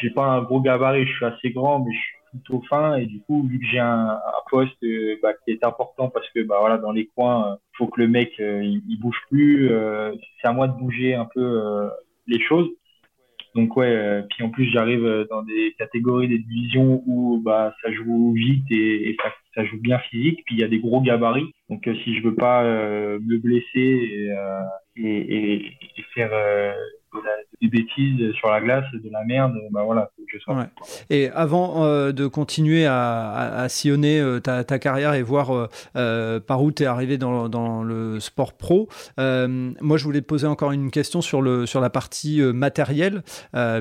[0.00, 2.96] j'ai pas un gros gabarit je suis assez grand mais je suis plutôt fin.
[2.96, 4.18] Et du coup vu que j'ai un,
[4.50, 7.86] poste euh, bah, qui est important parce que bah voilà dans les coins euh, faut
[7.86, 9.70] que le mec euh, il, bouge plus
[10.40, 11.90] c'est à moi de bouger un peu
[12.26, 12.68] les choses.
[13.54, 18.32] Donc ouais puis en plus j'arrive dans des catégories des divisions où bah ça joue
[18.32, 19.16] vite et,
[19.54, 20.42] ça, joue bien physique.
[20.46, 21.52] Puis il y a des gros gabarits.
[21.68, 24.34] Donc si je veux pas me blesser
[24.96, 26.30] et faire
[27.60, 30.66] des bêtises sur la glace, de la merde, bah voilà, faut que je sois.
[31.10, 36.70] Et avant euh, de continuer à, sillonner euh, ta, carrière et voir euh, par où
[36.70, 40.90] tu es arrivé dans, dans, le sport pro, moi je voulais te poser encore une
[40.90, 43.22] question sur, le, sur la partie matérielle,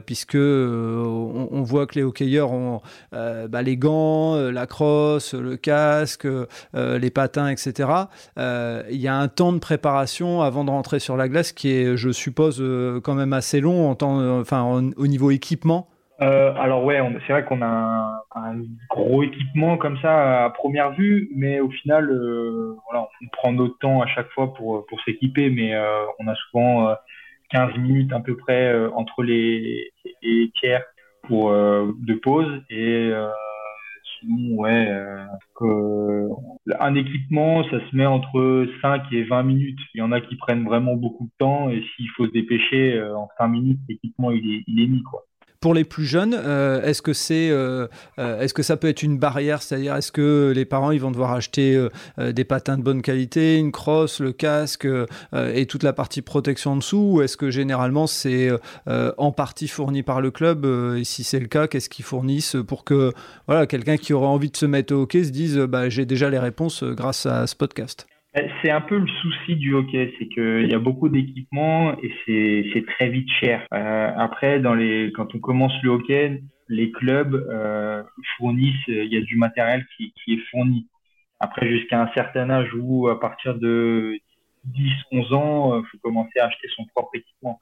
[0.05, 6.27] puisque on, voit que les hockeyeurs ont bah, les gants, la crosse, le casque,
[6.73, 7.89] les patins, etc.
[8.37, 11.97] Il y a un temps de préparation avant de rentrer sur la glace qui est,
[11.97, 12.63] je suppose,
[13.03, 14.63] quand même assez long temps, enfin,
[14.95, 15.87] au niveau équipement.
[16.19, 21.29] Euh, alors ouais, c'est vrai qu'on a un, gros équipement comme ça à première vue,
[21.35, 25.49] mais au final, euh, voilà, on prend notre temps à chaque fois pour, pour s'équiper,
[25.51, 26.95] mais euh, on a souvent
[27.51, 29.91] 15 minutes à peu près entre les,
[30.23, 30.83] les tiers
[31.23, 33.11] pour de pause et
[34.19, 34.87] sinon ouais,
[36.79, 39.79] un équipement ça se met entre 5 et 20 minutes.
[39.93, 43.01] Il y en a qui prennent vraiment beaucoup de temps et s'il faut se dépêcher
[43.01, 45.26] en 5 minutes, l'équipement il est, il est mis quoi.
[45.59, 47.87] Pour les plus jeunes, euh, est-ce que c'est, euh,
[48.19, 51.33] euh, que ça peut être une barrière, c'est-à-dire est-ce que les parents ils vont devoir
[51.33, 54.87] acheter des patins de bonne qualité, une crosse, le casque
[55.35, 58.49] et toute la partie protection en dessous, ou est-ce que généralement c'est
[58.87, 60.65] en partie fourni par le club?
[60.97, 63.11] Et si c'est le cas, qu'est-ce qu'ils fournissent pour que
[63.47, 66.29] voilà quelqu'un qui aurait envie de se mettre au hockey se dise bah, j'ai déjà
[66.29, 68.07] les réponses grâce à ce podcast?
[68.61, 72.11] C'est un peu le souci du hockey, c'est qu'il y a beaucoup d'équipements et
[72.73, 73.65] c'est très vite cher.
[73.73, 78.03] Euh, après, dans les, quand on commence le hockey, les clubs euh,
[78.37, 80.87] fournissent, il y a du matériel qui, qui est fourni.
[81.39, 84.17] Après, jusqu'à un certain âge où, à partir de
[84.65, 87.59] 10, 11 ans, il euh, faut commencer à acheter son propre équipement.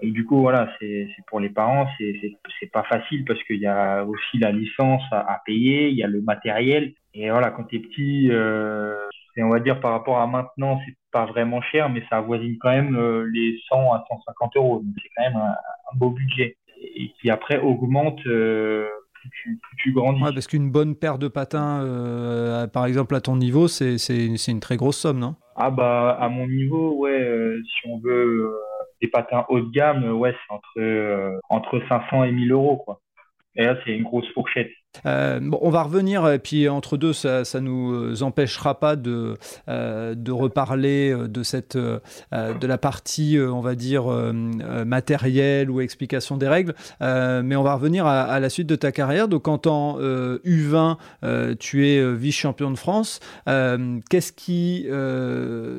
[0.00, 4.04] Et du coup, voilà, c'est pour les parents, c'est pas facile parce qu'il y a
[4.04, 6.92] aussi la licence à, à, payer, il y a le matériel.
[7.14, 8.96] Et voilà, quand tu es petit, euh,
[9.36, 12.56] et on va dire par rapport à maintenant, c'est pas vraiment cher, mais ça avoisine
[12.60, 14.76] quand même euh, les 100 à 150 euros.
[14.78, 15.54] Donc c'est quand même un,
[15.96, 20.22] beau budget et qui après augmente euh, plus, tu, plus, tu, grandis.
[20.22, 24.60] Ouais, parce qu'une bonne paire de patins, euh, par exemple à ton niveau, c'est une
[24.60, 25.34] très grosse somme, non?
[25.56, 28.52] Ah bah à mon niveau, ouais, si on veut
[29.00, 33.00] des patins haut de gamme, ouais, c'est entre entre 500 et 1000 euros quoi.
[33.56, 34.70] Et là, c'est une grosse fourchette.
[35.06, 39.34] Euh, on va revenir, et puis entre deux, ça ne nous empêchera pas de,
[39.68, 41.98] euh, de reparler de, cette, euh,
[42.32, 44.04] de la partie, on va dire,
[44.86, 46.74] matérielle ou explication des règles.
[47.00, 49.28] mais on va revenir à, la suite de ta carrière.
[49.28, 50.96] Donc, en tant U20,
[51.58, 53.20] tu es vice-champion de France.
[53.46, 54.86] Qu'est-ce qui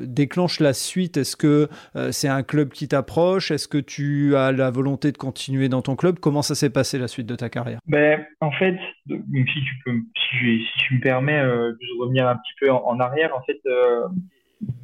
[0.06, 1.16] déclenche la suite?
[1.16, 1.68] Est-ce que
[2.10, 3.50] c'est un club qui t'approche?
[3.50, 6.18] Est-ce que tu as la volonté de continuer dans ton club?
[6.20, 7.80] Comment ça s'est passé la suite de ta carrière?
[7.86, 8.76] Ben, En fait,
[9.08, 9.92] si tu peux,
[10.30, 14.06] si, tu me permets euh, de revenir un petit peu en, arrière, en fait, euh,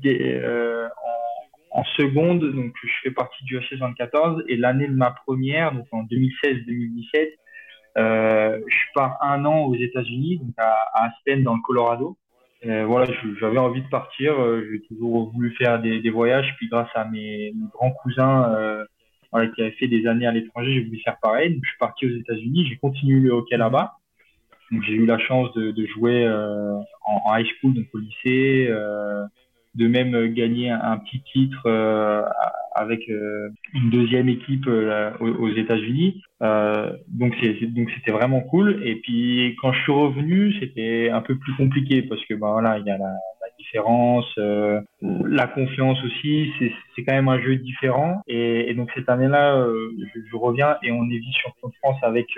[0.07, 0.89] euh,
[1.71, 5.87] en, seconde, donc je fais partie du HC 74 et l'année de ma première, donc
[5.93, 7.31] en 2016-2017,
[7.97, 12.17] je pars un an aux États-Unis, donc à, Aspen dans le Colorado.
[12.65, 13.07] voilà,
[13.41, 14.35] j'avais envie de partir.
[14.71, 16.55] J'ai toujours voulu faire des, voyages.
[16.57, 18.85] Puis grâce à mes, mes grands cousins
[19.33, 21.55] voilà, qui avaient fait des années à l'étranger, j'ai voulu faire pareil.
[21.55, 22.67] Donc, je suis parti aux États-Unis.
[22.69, 23.95] J'ai continué le hockey là-bas.
[24.73, 27.99] Donc j'ai eu la chance de, de jouer euh, en, en, high school, donc au
[27.99, 29.25] lycée, euh,
[29.75, 32.23] de même gagner un, petit titre euh,
[32.75, 36.23] avec euh, une deuxième équipe euh, aux, aux États-Unis.
[37.09, 38.83] donc c'est donc c'était vraiment cool.
[38.85, 42.79] Et puis quand je suis revenu, c'était un peu plus compliqué parce que bah voilà,
[42.79, 44.27] il y a la, la différence,
[45.01, 46.53] la confiance aussi.
[46.59, 48.21] C'est c'est quand même un jeu différent.
[48.27, 52.29] Et, donc cette année-là, je, je, reviens et on est vice champion de France avec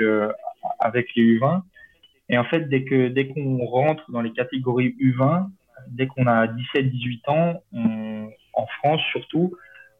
[0.79, 1.63] avec les U20.
[2.29, 5.49] Et en fait, dès que dès qu'on rentre dans les catégories U20,
[5.89, 7.63] dès qu'on a 17-18 ans,
[8.55, 9.55] en France surtout,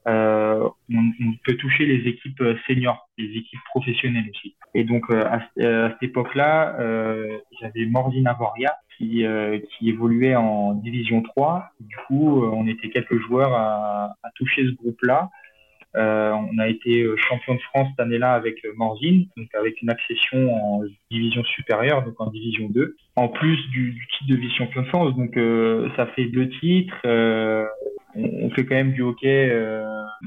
[0.07, 4.55] euh, on, peut toucher les équipes seniors, les équipes professionnelles aussi.
[4.75, 10.75] Et donc euh, à, cette époque-là, euh, j'avais Mordina Voria qui, euh, qui évoluait en
[10.75, 11.71] division 3.
[11.81, 15.31] Du coup, on était quelques joueurs à, à toucher ce groupe-là.
[15.97, 19.81] Euh, on a été euh, champion de France cette année-là avec euh, Morzine, donc avec
[19.81, 24.83] une accession en division supérieure, donc en division 2, en plus du, titre de vice-champion
[24.83, 25.15] de France.
[25.17, 25.39] Donc
[25.97, 26.97] ça fait deux titres.
[28.17, 29.53] on fait quand même du hockey.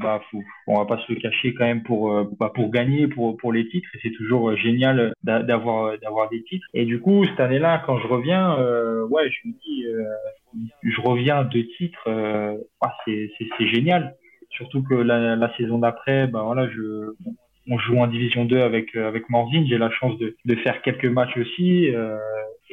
[0.01, 3.51] bah, faut, on va pas se cacher quand même pour bah, pour gagner pour pour
[3.51, 3.89] les titres.
[3.95, 6.65] Et c'est toujours génial d'avoir d'avoir des titres.
[6.73, 8.55] Et du coup cette année-là, quand je reviens,
[9.09, 9.85] ouais, je me dis,
[10.83, 12.07] je reviens de titres.
[12.81, 14.15] Ah, c'est c'est génial.
[14.57, 17.13] Surtout que la, saison d'après, ben voilà, je,
[17.69, 19.65] on joue en division 2 avec, euh, avec Morzine.
[19.67, 21.93] J'ai la chance de, de faire quelques matchs aussi.
[21.93, 22.17] Euh,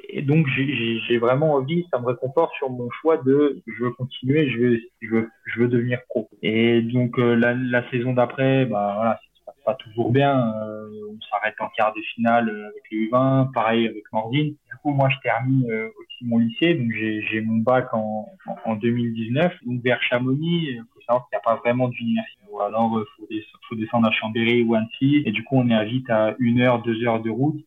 [0.08, 4.48] et donc j'ai vraiment envie, ça me réconforte sur mon choix de je veux continuer,
[4.50, 6.28] je veux, je veux, devenir pro.
[6.42, 9.18] Et donc euh, la, saison d'après, bah
[9.64, 10.54] pas toujours bien.
[10.56, 14.54] Euh, on s'arrête en quart de finale avec les U20, pareil avec Mordine.
[14.70, 18.28] Du coup, moi je termine euh, aussi mon lycée, donc j'ai mon bac en,
[18.64, 19.52] en, 2019.
[19.66, 22.44] Donc vers Chamonix, il faut savoir qu'il n'y a pas vraiment d'université.
[22.60, 26.08] Alors il faut, descendre à Chambéry ou Annecy, et du coup on est à vite
[26.10, 27.60] à une heure, deux heures de route.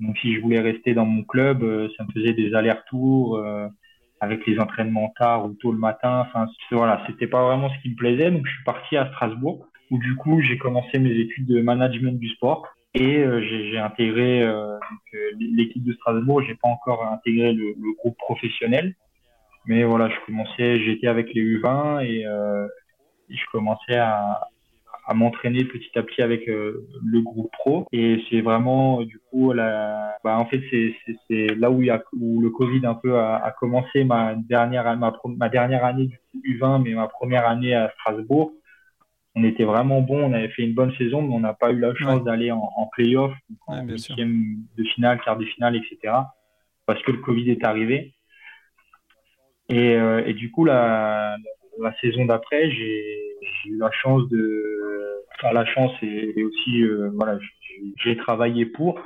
[0.00, 3.68] Donc si je voulais rester dans mon club, euh, ça me faisait des allers-retours euh,
[4.20, 6.26] avec les entraînements tard ou tôt le matin.
[6.26, 8.30] Enfin voilà, c'était pas vraiment ce qui me plaisait.
[8.30, 12.18] Donc je suis parti à Strasbourg où du coup j'ai commencé mes études de management
[12.18, 14.44] du sport et euh, j'ai intégré
[15.38, 16.42] l'équipe de Strasbourg.
[16.42, 18.94] J'ai pas encore intégré le, groupe professionnel,
[19.66, 22.24] mais voilà, je commençais, j'étais avec les U20 et,
[23.30, 24.48] je commençais à,
[25.14, 30.14] m'entraîner petit à petit avec euh, le groupe pro et c'est vraiment du coup bah,
[30.24, 30.62] en fait
[31.28, 35.84] c'est là où le Covid un peu a, a commencé ma dernière ma, ma dernière
[35.84, 38.52] année du U20 mais ma première année à Strasbourg
[39.34, 41.78] on était vraiment bon on avait fait une bonne saison mais on n'a pas eu
[41.78, 43.32] la chance d'aller en, en playoff
[43.66, 46.12] en huitième de finale quart de finale etc
[46.86, 48.14] parce que le Covid est arrivé.
[49.70, 51.36] Et, euh, et du coup la,
[51.80, 57.38] la saison d'après j'ai eu la chance de à la chance et, aussi euh, voilà
[57.96, 59.00] j'ai travaillé pour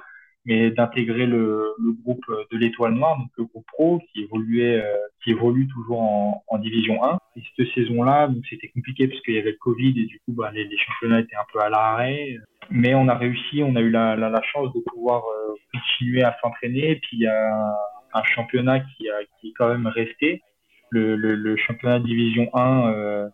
[0.49, 4.97] mais d'intégrer le, le, groupe de l'Étoile Noire, donc le groupe pro qui évoluait, euh,
[5.23, 7.19] qui évolue toujours en, en, division 1.
[7.37, 10.33] Et cette saison-là, donc c'était compliqué parce qu'il y avait le Covid et du coup,
[10.33, 12.39] bah, les, les, championnats étaient un peu à l'arrêt.
[12.71, 16.23] Mais on a réussi, on a eu la, la, la chance de pouvoir euh, continuer
[16.23, 16.97] à s'entraîner.
[16.97, 17.77] Puis il y a
[18.15, 20.41] un, championnat qui, a, qui est quand même resté,
[20.89, 23.31] le, le, le championnat division 1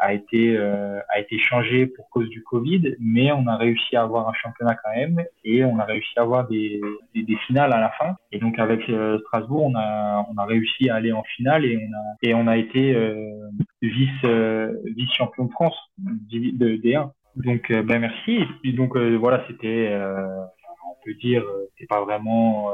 [0.00, 4.02] a été euh, a été changé pour cause du Covid, mais on a réussi à
[4.02, 6.80] avoir un championnat quand même et on a réussi à avoir des,
[7.14, 8.16] des, finales à la fin.
[8.32, 11.76] Et donc avec euh, Strasbourg, on a on a réussi à aller en finale et
[11.76, 13.48] on a et on a été euh,
[13.82, 17.10] vice euh, vice champion de France de D1.
[17.36, 18.40] Donc ben merci.
[18.64, 21.44] Et donc voilà, c'était on peut dire
[21.78, 22.70] c'est pas vraiment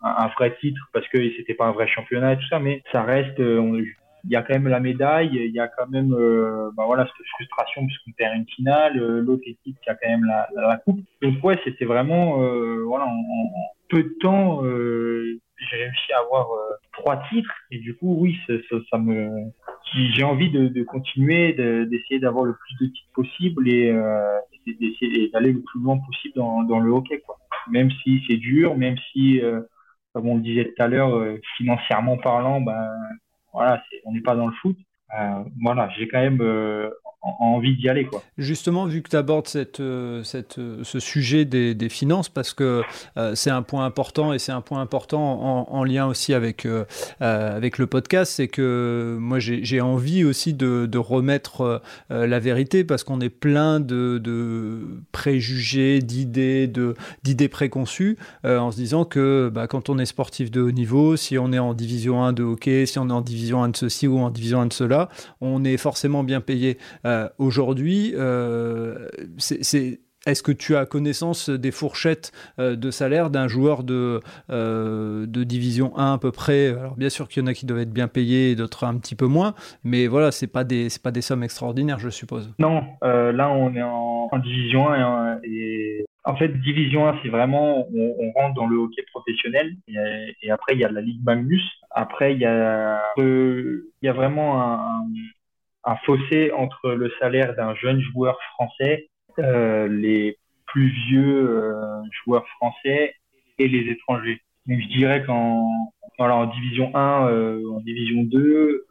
[0.00, 3.02] un, vrai titre parce que c'était pas un vrai championnat et tout ça, mais ça
[3.02, 3.78] reste on,
[4.24, 7.04] il y a quand même la médaille, il y a quand même euh, bah voilà
[7.06, 10.76] cette frustration puisqu'on perd une finale, euh, l'autre équipe qui a quand même la, la,
[10.76, 11.00] coupe.
[11.20, 13.20] Donc ouais, c'était vraiment euh, voilà en,
[13.88, 18.36] peu de temps euh, j'ai réussi à avoir euh, trois titres et du coup oui
[18.46, 19.50] ça, ça, ça me
[20.14, 23.92] j'ai envie de, de continuer d'essayer d'avoir le plus de titres possible et
[24.66, 27.36] d'essayer d'aller le plus loin possible dans, dans le hockey quoi.
[27.70, 29.42] Même si c'est dur, même si
[30.14, 32.88] comme on le disait tout à l'heure financièrement parlant, ben
[33.52, 34.76] voilà, on n'est pas dans le foot.
[35.18, 36.90] Euh, voilà, j'ai quand même euh,
[37.22, 38.08] envie d'y aller.
[38.36, 40.22] Justement, vu que tu abordes cette, euh,
[40.58, 42.82] euh, ce sujet des, des, finances, parce que
[43.16, 46.66] euh, c'est un point important et c'est un point important en, en lien aussi avec,
[47.20, 53.04] avec le podcast, c'est que moi j'ai envie aussi de, de remettre la vérité parce
[53.04, 54.80] qu'on est plein de, de
[55.12, 56.70] préjugés, d'idées,
[57.22, 61.38] d'idées préconçues en se disant que bah, quand on est sportif de haut niveau, si
[61.38, 64.06] on est en division 1 de hockey, si on est en division 1 de ceci
[64.06, 65.08] ou en division 1 de cela,
[65.40, 66.78] on est forcément bien payé.
[67.12, 69.08] Euh, aujourd'hui, euh,
[70.26, 74.20] est-ce que tu as connaissance des fourchettes euh, de salaire d'un joueur de,
[75.44, 76.68] division 1 à peu près?
[76.68, 78.96] Alors bien sûr qu'il y en a qui doivent être bien payés et d'autres un
[78.98, 82.54] petit peu moins, mais voilà, c'est pas des pas des sommes extraordinaires, je suppose.
[82.58, 87.86] Non, là on est en, division 1 et, et, en fait division 1 c'est vraiment
[87.94, 91.62] on, rentre dans le hockey professionnel et, après il y a la Ligue Magnus.
[91.90, 95.04] Après il y a il y a vraiment un
[96.04, 100.38] fossé entre le salaire d'un jeune joueur français, euh, les
[100.72, 103.14] plus vieux euh, joueurs français
[103.58, 104.40] et les étrangers.
[104.66, 108.38] Donc je dirais qu'en voilà, en division 1, euh, en division 2,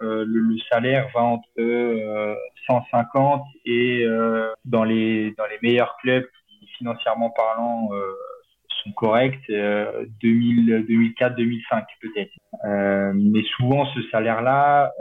[0.02, 2.36] euh, le, le, salaire va entre
[2.68, 4.06] 150 et
[4.66, 7.90] dans les dans les meilleurs clubs qui financièrement parlant
[8.84, 12.32] sont corrects, 2000, 2004, 2005 peut-être.
[13.14, 14.92] mais souvent ce salaire-là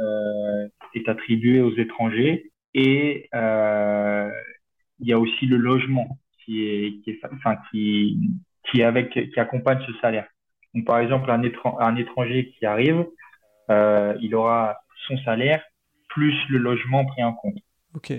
[0.98, 4.30] est attribué aux étrangers et euh,
[4.98, 8.18] il y a aussi le logement qui est, qui est, enfin, qui,
[8.70, 10.26] qui, avec, qui accompagne ce salaire.
[10.74, 11.42] Donc, par exemple, un,
[11.78, 13.06] un étranger qui arrive,
[13.70, 15.62] euh, il aura son salaire
[16.08, 17.58] plus le logement pris en compte.
[17.94, 18.12] Ok.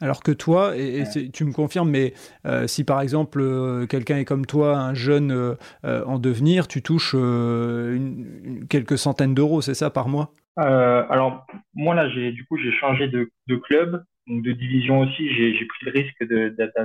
[0.00, 2.14] Alors que toi, et, et tu me confirmes, mais
[2.46, 6.82] euh, si par exemple euh, quelqu'un est comme toi, un jeune euh, en devenir, tu
[6.82, 10.32] touches une, une, quelques centaines d'euros, c'est ça, par mois?
[10.58, 15.00] Euh, alors moi là j'ai du coup j'ai changé de, de, club donc de division
[15.00, 15.28] aussi.
[15.34, 16.24] J'ai pris le risque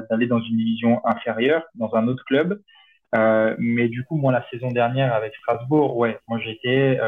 [0.10, 2.62] d'aller dans une division inférieure dans un autre club.
[3.16, 7.00] Mais du coup, moi, la saison dernière avec Strasbourg, ouais, moi j'étais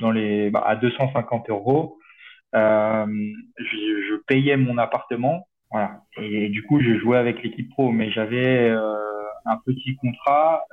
[0.00, 1.98] dans les bah, à 250 euros.
[2.52, 2.58] Je,
[3.58, 8.70] je, payais mon appartement, voilà, et, du coup, je jouais avec l'équipe pro, mais j'avais
[8.70, 10.64] un petit contrat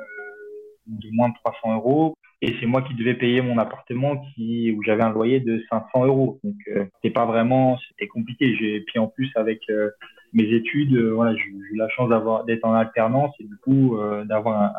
[0.88, 2.16] de moins de 300 euros.
[2.42, 6.06] Et c'est moi qui devais payer mon appartement qui où j'avais un loyer de 500
[6.06, 6.40] euros.
[6.44, 8.56] Donc euh, c'était pas vraiment c'était compliqué.
[8.60, 9.90] J'ai puis en plus avec euh,
[10.34, 13.98] mes études euh, voilà j'ai eu la chance d'avoir d'être en alternance et du coup
[13.98, 14.74] euh, d'avoir un,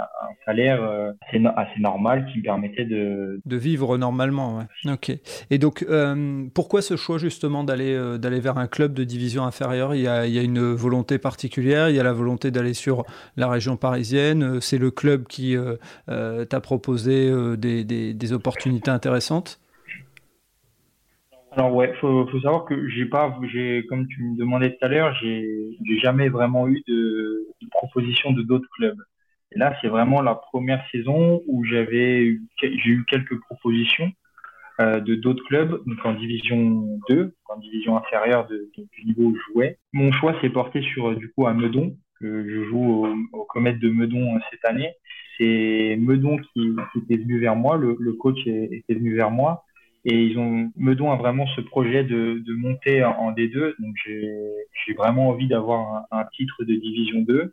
[0.44, 0.82] salaire
[1.26, 5.12] assez, assez, normal qui me permettait de vivre normalement ok.
[5.50, 5.86] Et donc
[6.54, 9.94] pourquoi ce choix justement d'aller vers un club de division inférieure?
[9.94, 13.04] Il y a une volonté particulière il y a la volonté d'aller sur
[13.36, 15.56] la région parisienne c'est le club qui
[16.06, 19.60] t'a proposé des, des, opportunités intéressantes?
[21.58, 25.12] Alors ouais, faut, savoir que j'ai pas, j'ai comme tu me demandais tout à l'heure,
[25.20, 28.98] j'ai jamais vraiment eu de, de proposition de d'autres clubs.
[29.50, 34.12] Et là, c'est vraiment la première saison où j'avais, j'ai eu quelques propositions
[34.80, 39.52] euh, de d'autres clubs, donc en division 2, en division inférieure du niveau où je
[39.52, 39.78] jouais.
[39.92, 43.80] Mon choix s'est porté sur du coup à Meudon, que je joue au, au Comète
[43.80, 44.94] de Meudon euh, cette année
[45.38, 49.64] c'est Meudon qui, était venu vers moi, le, coach était venu vers moi.
[50.04, 53.74] Et ils ont, Meudon a vraiment ce projet de, de monter en, D2.
[53.78, 57.52] Donc j'ai vraiment envie d'avoir un, titre de division 2.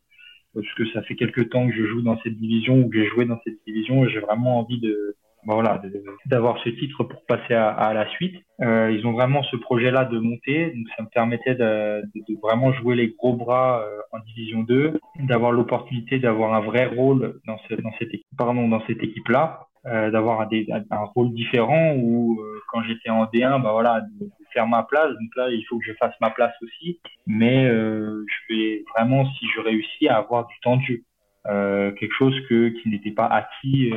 [0.54, 3.10] Parce que ça fait quelques temps que je joue dans cette division ou que j'ai
[3.10, 4.08] joué dans cette division.
[4.08, 5.82] J'ai vraiment envie de, voilà,
[6.26, 8.36] d'avoir ce titre pour passer à, à la suite.
[8.62, 12.40] Euh, ils ont vraiment ce projet-là de monter, donc ça me permettait de, de, de
[12.42, 17.40] vraiment jouer les gros bras euh, en Division 2, d'avoir l'opportunité d'avoir un vrai rôle
[17.46, 20.48] dans, ce, dans cette équipe, pardon, dans cette équipe-là, euh, d'avoir un,
[20.92, 25.10] un, rôle différent où euh, quand j'étais en D1, bah voilà, de, faire ma place.
[25.10, 29.30] Donc là, il faut que je fasse ma place aussi, mais euh, je vais vraiment,
[29.34, 31.02] si je réussis, à avoir du temps de jeu.
[31.48, 33.92] Euh, quelque chose que, qui n'était pas acquis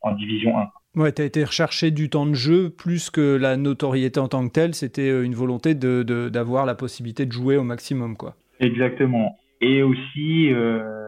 [0.00, 0.68] en division 1.
[0.96, 4.48] Ouais, tu as été recherché du temps de jeu plus que la notoriété en tant
[4.48, 8.16] que telle, c'était une volonté d'avoir de, de, la possibilité de jouer au maximum.
[8.16, 8.34] quoi.
[8.58, 9.36] Exactement.
[9.60, 11.06] Et aussi, euh,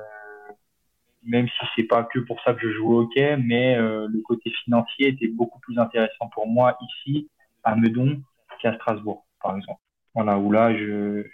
[1.24, 4.20] même si c'est pas que pour ça que je joue au hockey, mais euh, le
[4.22, 7.28] côté financier était beaucoup plus intéressant pour moi ici,
[7.64, 8.20] à Meudon,
[8.60, 9.80] qu'à Strasbourg, par exemple.
[10.14, 11.24] Voilà, où là, je,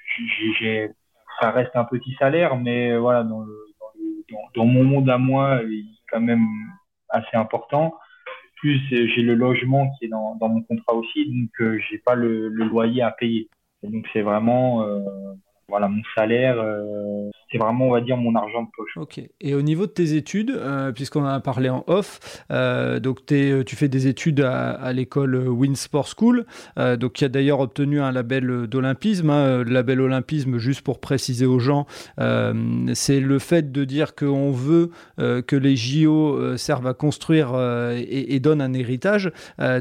[0.60, 0.90] j'ai,
[1.40, 5.18] ça reste un petit salaire, mais voilà, dans, le, dans, le, dans, mon monde à
[5.18, 6.46] moi, il est quand même
[7.08, 7.94] assez important
[8.58, 12.14] plus j'ai le logement qui est dans, dans mon contrat aussi, donc euh, j'ai pas
[12.14, 13.48] le, le, loyer à payer.
[13.82, 15.00] Donc c'est vraiment euh,
[15.68, 18.96] voilà mon salaire, euh, c'est vraiment on va dire mon argent de poche.
[18.96, 19.20] Ok.
[19.40, 23.30] Et au niveau de tes études, euh, puisqu'on en a parlé en off, euh, donc
[23.32, 26.46] es, tu fais des études à, à l'école Winsport School,
[26.78, 29.30] euh, donc qui a d'ailleurs obtenu un label d'olympisme.
[29.30, 31.86] Hein, le label olympisme, juste pour préciser aux gens,
[32.20, 37.54] euh, c'est le fait de dire qu'on veut euh, que les JO servent à construire
[37.94, 39.30] et, et donnent un héritage.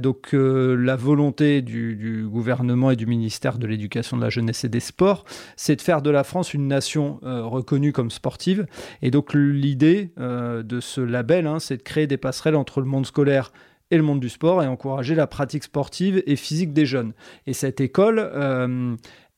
[0.01, 4.69] donc la volonté du, du gouvernement et du ministère de l'Éducation, de la jeunesse et
[4.69, 5.25] des sports,
[5.55, 7.19] c'est de faire de la France une nation
[7.57, 8.65] reconnue comme sportive.
[9.01, 12.87] Et donc l'idée euh, de ce label, hein, c'est de créer des passerelles entre le
[12.87, 13.51] monde scolaire
[13.91, 17.13] et le monde du sport et encourager la pratique sportive et physique des jeunes.
[17.45, 18.95] Et cette école, euh,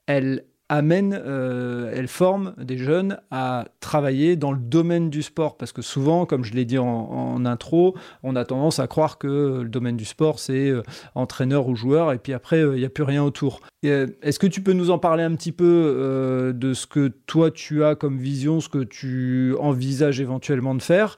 [0.08, 5.58] elle amène, euh, elle forme des jeunes à travailler dans le domaine du sport.
[5.58, 9.62] Parce que souvent, comme je l'ai dit en, intro, on a tendance à croire que
[9.62, 10.84] le domaine du sport, c'est euh,
[11.15, 13.62] entraîneur ou joueur, et puis après, il euh, n'y a plus rien autour.
[13.86, 17.49] Euh, est-ce que tu peux nous en parler un petit peu de ce que toi,
[17.49, 21.17] tu as comme vision, ce que tu envisages éventuellement de faire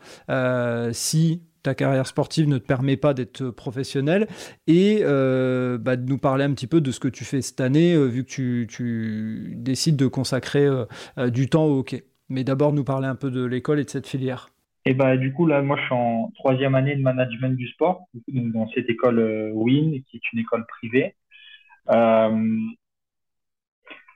[0.93, 4.27] si ta carrière sportive ne te permet pas d'être professionnel
[4.67, 7.61] et euh, bah, de nous parler un petit peu de ce que tu fais cette
[7.61, 12.05] année euh, vu que tu, décides de consacrer euh, du temps au hockey.
[12.29, 14.49] Mais d'abord nous parler un peu de l'école et de cette filière.
[14.85, 18.07] Et bah du coup là moi je suis en troisième année de management du sport
[18.27, 21.15] dans cette école euh, WIN qui est une école privée.
[21.89, 22.57] Euh,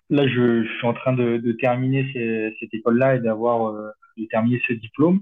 [0.10, 3.74] là je, suis en train de, terminer cette école là et d'avoir
[4.18, 5.22] de terminer ce diplôme.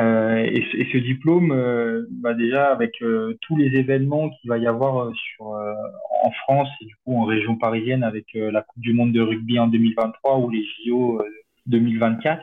[0.00, 4.66] Euh, et, ce diplôme, euh, bah déjà avec euh, tous les événements qu'il va y
[4.66, 5.10] avoir
[5.40, 9.58] en France et du coup en région parisienne avec la Coupe du Monde de rugby
[9.58, 11.20] en 2023 ou les JO
[11.66, 12.42] 2024,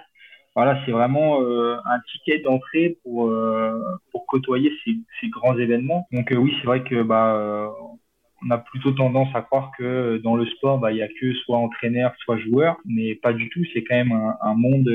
[0.55, 3.31] voilà, c'est vraiment un ticket d'entrée pour
[4.11, 6.07] pour côtoyer ces, ces, grands événements.
[6.11, 7.71] Donc oui, c'est vrai que bah
[8.45, 11.33] on a plutôt tendance à croire que dans le sport, bah il y a que
[11.33, 13.63] soit entraîneur, soit joueur, mais pas du tout.
[13.73, 14.89] C'est quand même un monde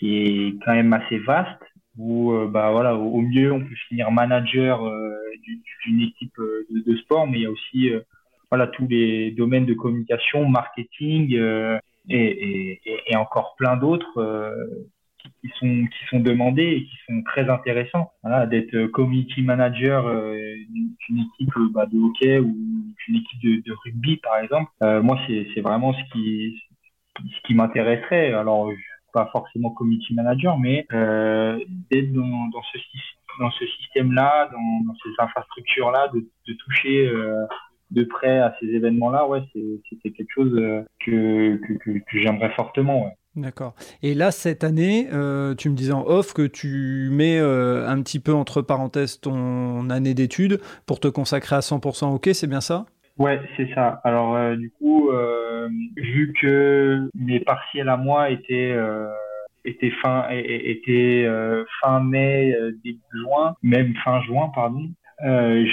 [0.00, 1.62] qui est quand même assez vaste
[1.98, 5.14] où euh, bah voilà au, mieux on peut finir manager euh,
[5.84, 7.90] d'une équipe euh, de, sport mais il y a aussi
[8.50, 11.38] voilà tous les domaines de communication marketing
[12.08, 14.56] et, et, encore plein d'autres
[15.40, 18.10] qui sont qui sont demandés et qui sont très intéressants.
[18.50, 22.56] D'être community manager d'une équipe bah, de hockey ou
[23.06, 24.70] d'une équipe de, rugby par exemple.
[24.80, 26.60] moi, c'est c'est vraiment ce qui
[27.18, 28.32] ce qui m'intéresserait.
[28.32, 28.72] Alors,
[29.12, 30.86] pas forcément community manager, mais
[31.90, 32.78] d'être dans, dans ce
[33.38, 37.10] dans ce système-là, dans, dans, ces infrastructures-là, de, de toucher
[37.90, 43.04] de près à ces événements-là, ouais, c'est quelque chose euh, que, que, que, j'aimerais fortement.
[43.04, 43.12] Ouais.
[43.36, 43.74] D'accord.
[44.02, 48.00] Et là, cette année, euh, tu me disais en off que tu mets euh, un
[48.02, 52.46] petit peu entre parenthèses ton année d'études pour te consacrer à 100% au hockey, c'est
[52.46, 52.86] bien ça?
[53.18, 54.00] Ouais, c'est ça.
[54.04, 55.10] Alors, du coup,
[55.96, 58.76] vu que mes partiels à moi étaient
[59.64, 61.28] était fin était
[61.82, 64.90] fin mai début juin même fin juin pardon
[65.22, 65.66] euh,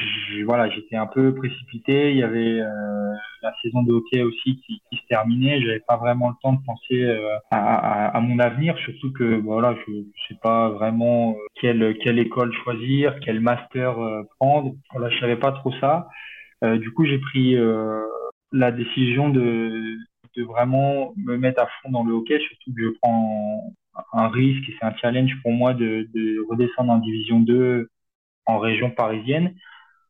[0.45, 2.11] voilà, j'étais un peu précipité.
[2.11, 5.61] Il y avait euh, la saison de hockey aussi qui, se terminait.
[5.61, 9.75] J'avais pas vraiment le temps de penser euh, à, mon avenir, surtout que bah, voilà,
[9.85, 14.73] je, ne sais pas vraiment euh, quelle quelle école choisir, quel master euh, prendre.
[14.91, 16.07] Voilà, je savais pas trop ça.
[16.63, 17.55] du coup, j'ai pris
[18.51, 19.97] la décision de
[20.35, 23.73] de vraiment me mettre à fond dans le hockey, surtout que je prends
[24.13, 27.89] un risque et c'est un challenge pour moi de, de redescendre en division 2
[28.45, 29.55] en région parisienne.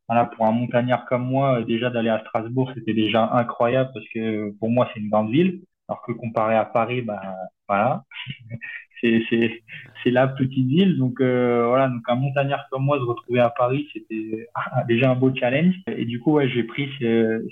[0.09, 4.51] Voilà, pour un montagnard comme moi, déjà d'aller à Strasbourg, c'était déjà incroyable parce que
[4.59, 5.61] pour moi, c'est une grande ville.
[5.89, 7.21] Alors que comparé à Paris, bah,
[7.67, 8.03] voilà,
[9.01, 9.61] c'est,
[10.05, 10.97] la petite ville.
[10.97, 14.47] Donc, euh, voilà, donc un montagnard comme moi, se retrouver à Paris, c'était
[14.87, 15.75] déjà un beau challenge.
[15.87, 16.89] Et du coup, ouais, j'ai pris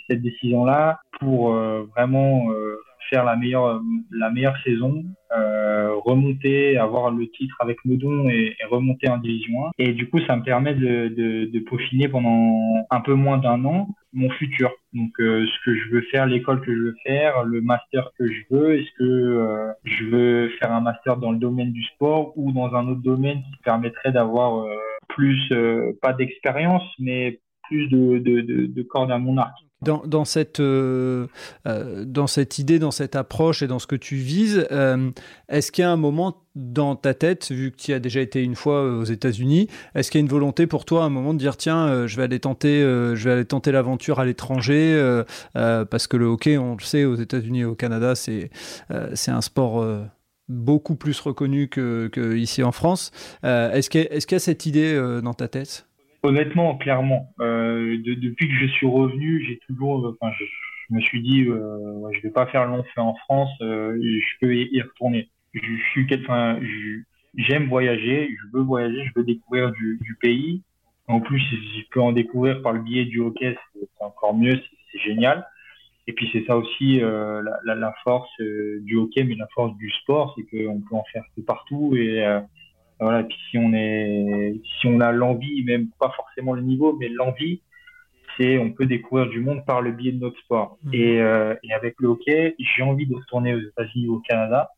[0.07, 2.77] cette décision-là pour euh, vraiment euh,
[3.09, 3.81] faire la meilleure,
[4.11, 5.03] la meilleure saison,
[5.35, 9.71] euh, remonter, avoir le titre avec Meudon et, et, remonter en Division 1.
[9.79, 13.63] Et du coup, ça me permet de, de, de peaufiner pendant un peu moins d'un
[13.65, 14.71] an mon futur.
[14.93, 18.25] Donc, euh, ce que je veux faire, l'école que je veux faire, le master que
[18.25, 18.79] je veux.
[18.79, 22.73] Est-ce que euh, je veux faire un master dans le domaine du sport ou dans
[22.73, 24.75] un autre domaine qui permettrait d'avoir euh,
[25.09, 29.53] plus, euh, pas d'expérience, mais plus de, de, de, de cordes à mon arc?
[29.85, 31.27] Dans, dans, cette, euh,
[31.67, 35.11] euh, dans cette idée, dans cette approche et dans ce que tu vises, euh,
[35.47, 38.41] est-ce qu'il y a un moment dans ta tête, vu que tu as déjà été
[38.41, 41.33] une fois aux États-Unis, est-ce qu'il y a une volonté pour toi à un moment
[41.33, 42.81] de dire tiens, je vais aller tenter,
[43.71, 45.21] l'aventure à l'étranger
[45.53, 48.49] parce que le hockey, on le sait, aux États-Unis et au Canada, c'est
[49.27, 49.85] un sport
[50.47, 53.11] beaucoup plus reconnu que, ici en France.
[53.43, 55.85] est-ce qu'il y, a cette idée dans ta tête?
[56.25, 57.29] Honnêtement, clairement.
[57.39, 62.01] Euh, de, depuis que je suis revenu, j'ai toujours, enfin, je, me suis dit, euh,
[62.13, 65.29] je vais pas faire long feu en France, euh, je peux y, retourner.
[65.53, 65.61] Je,
[67.37, 70.63] j'aime voyager, je veux voyager, je veux découvrir du, pays.
[71.07, 74.59] En plus, si je peux en découvrir par le biais du hockey, c'est encore mieux,
[74.91, 75.45] c'est génial.
[76.07, 79.91] Et puis c'est ça aussi euh, la, force euh, du hockey, mais la force du
[79.91, 82.39] sport, c'est qu'on peut en faire de partout et euh,
[82.99, 86.95] voilà, et puis si on est, si on a l'envie, même pas forcément le niveau,
[86.97, 87.61] mais l'envie,
[88.37, 90.77] c'est on peut découvrir du monde par le biais de notre sport.
[90.83, 90.93] Mmh.
[90.93, 94.69] Et, euh, et, avec le hockey, j'ai envie de retourner aux États-Unis ou au Canada.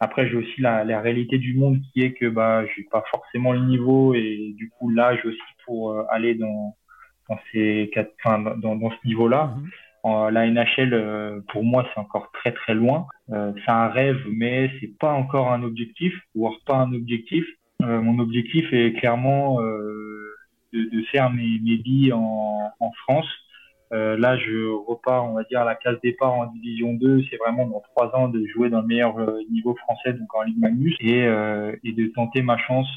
[0.00, 3.52] Après, j'ai aussi la, la, réalité du monde qui est que bah, j'ai pas forcément
[3.52, 6.76] le niveau et du coup l'âge aussi pour euh, aller dans,
[7.28, 9.54] dans ces quatre, enfin, dans, dans ce niveau-là.
[9.56, 9.68] Mmh
[10.04, 13.06] la NHL, euh, pour moi, c'est encore très très loin.
[13.32, 17.44] Euh, c'est un rêve, mais c'est pas encore un objectif, voire pas un objectif.
[17.82, 19.60] Euh, mon objectif est clairement
[20.72, 23.28] de, faire mes, mes billes en, en France.
[23.90, 27.22] Là, je repars, on va dire, à la case départ en Division 2.
[27.30, 29.14] C'est vraiment dans trois ans de jouer dans le meilleur
[29.52, 32.88] niveau français, donc en Ligue Magnus, et, et de tenter ma chance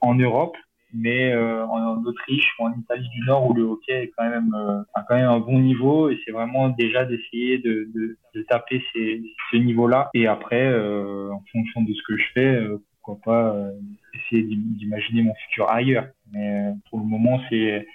[0.00, 0.56] en Europe
[0.94, 4.54] mais euh, en Autriche ou en Italie du Nord où le hockey est quand même
[4.54, 8.16] euh, a quand même un bon niveau et c'est vraiment déjà d'essayer de,
[8.48, 9.20] taper ces,
[9.50, 13.56] ce niveau-là et après euh, en fonction de ce que je fais euh, pourquoi pas
[14.14, 17.86] essayer d'imaginer mon futur ailleurs mais pour le moment c'est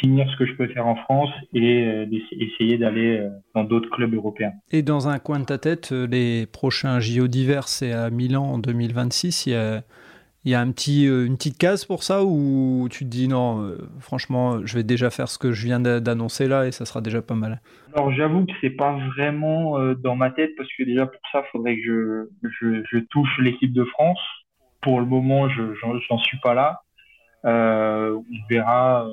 [0.00, 4.52] finir ce que je peux faire en France et essayer d'aller dans d'autres clubs européens.
[4.70, 8.58] Et dans un coin de ta tête, les prochains JO d'hiver, c'est à Milan en
[8.58, 9.46] 2026.
[9.46, 9.82] Il y a
[10.44, 13.28] il y a un petit, euh, une petite case pour ça ou tu te dis
[13.28, 16.86] non, euh, franchement, je vais déjà faire ce que je viens d'annoncer là et ça
[16.86, 17.60] sera déjà pas mal
[17.94, 21.44] Alors j'avoue que c'est pas vraiment euh, dans ma tête parce que déjà pour ça,
[21.46, 24.20] il faudrait que je, je, je touche l'équipe de France.
[24.80, 25.74] Pour le moment, je
[26.08, 26.80] j'en suis pas là.
[27.44, 29.06] On verra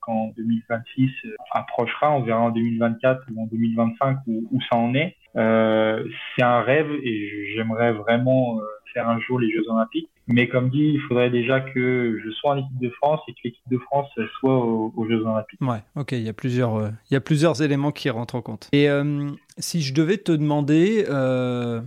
[0.00, 1.10] quand 2026
[1.52, 5.14] approchera, on verra en 2024 ou en 2025 où, où ça en est.
[5.34, 8.58] c'est un rêve et j'aimerais vraiment
[8.92, 10.10] faire un jour les Jeux Olympiques.
[10.28, 13.38] Mais comme dit, il faudrait déjà que je sois en équipe de France et que
[13.44, 14.08] l'équipe de France
[14.40, 15.60] soit aux, Jeux Olympiques.
[15.60, 18.42] Ouais, ok, il y, a plusieurs, euh, il y a plusieurs éléments qui rentrent en
[18.42, 18.68] compte.
[18.72, 21.80] Et euh, si je devais te demander, euh,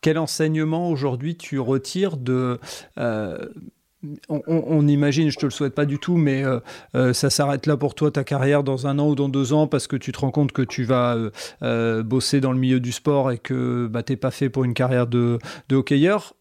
[0.00, 2.58] quel enseignement aujourd'hui tu retires de
[4.28, 6.42] on, imagine, je te le souhaite pas du tout, mais
[6.92, 9.86] ça s'arrête là pour toi ta carrière dans un an ou dans deux ans parce
[9.86, 11.16] que tu te rends compte que tu vas
[12.02, 15.06] bosser dans le milieu du sport et que bah, t'es pas fait pour une carrière
[15.06, 15.38] de,
[15.70, 16.34] hockeyeur.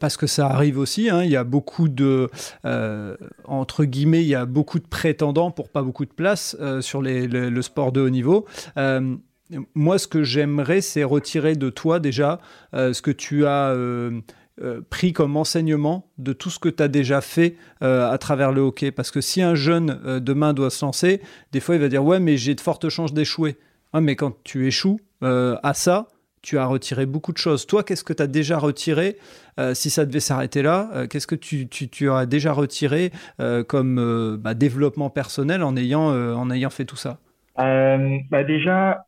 [0.00, 2.30] Parce que ça arrive aussi, hein, il y a beaucoup de,
[3.44, 7.62] entre guillemets, il y a beaucoup de prétendants pour pas beaucoup de place sur le
[7.62, 8.46] sport de haut niveau.
[9.74, 12.40] moi, ce que j'aimerais, c'est retirer de toi déjà
[12.72, 13.72] ce que tu as
[14.60, 18.50] euh, pris comme enseignement de tout ce que tu as déjà fait euh, à travers
[18.50, 21.20] le hockey Parce que si un jeune euh, demain doit se lancer,
[21.52, 23.56] des fois il va dire Ouais, mais j'ai de fortes chances d'échouer.
[23.94, 26.08] mais quand tu échoues à ça,
[26.42, 27.66] tu as retiré beaucoup de choses.
[27.66, 29.16] Toi, qu'est-ce que tu as déjà retiré
[29.74, 33.12] Si ça devait s'arrêter là, qu'est-ce que tu, as déjà retiré
[33.66, 37.18] comme bah, développement personnel en ayant, en ayant fait tout ça?
[37.56, 39.04] Bah Déjà,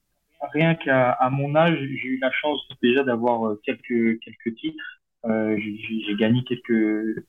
[0.52, 5.00] rien qu'à mon âge, j'ai eu la chance déjà d'avoir quelques, quelques titres.
[5.26, 7.24] Euh, j'ai gagné quelques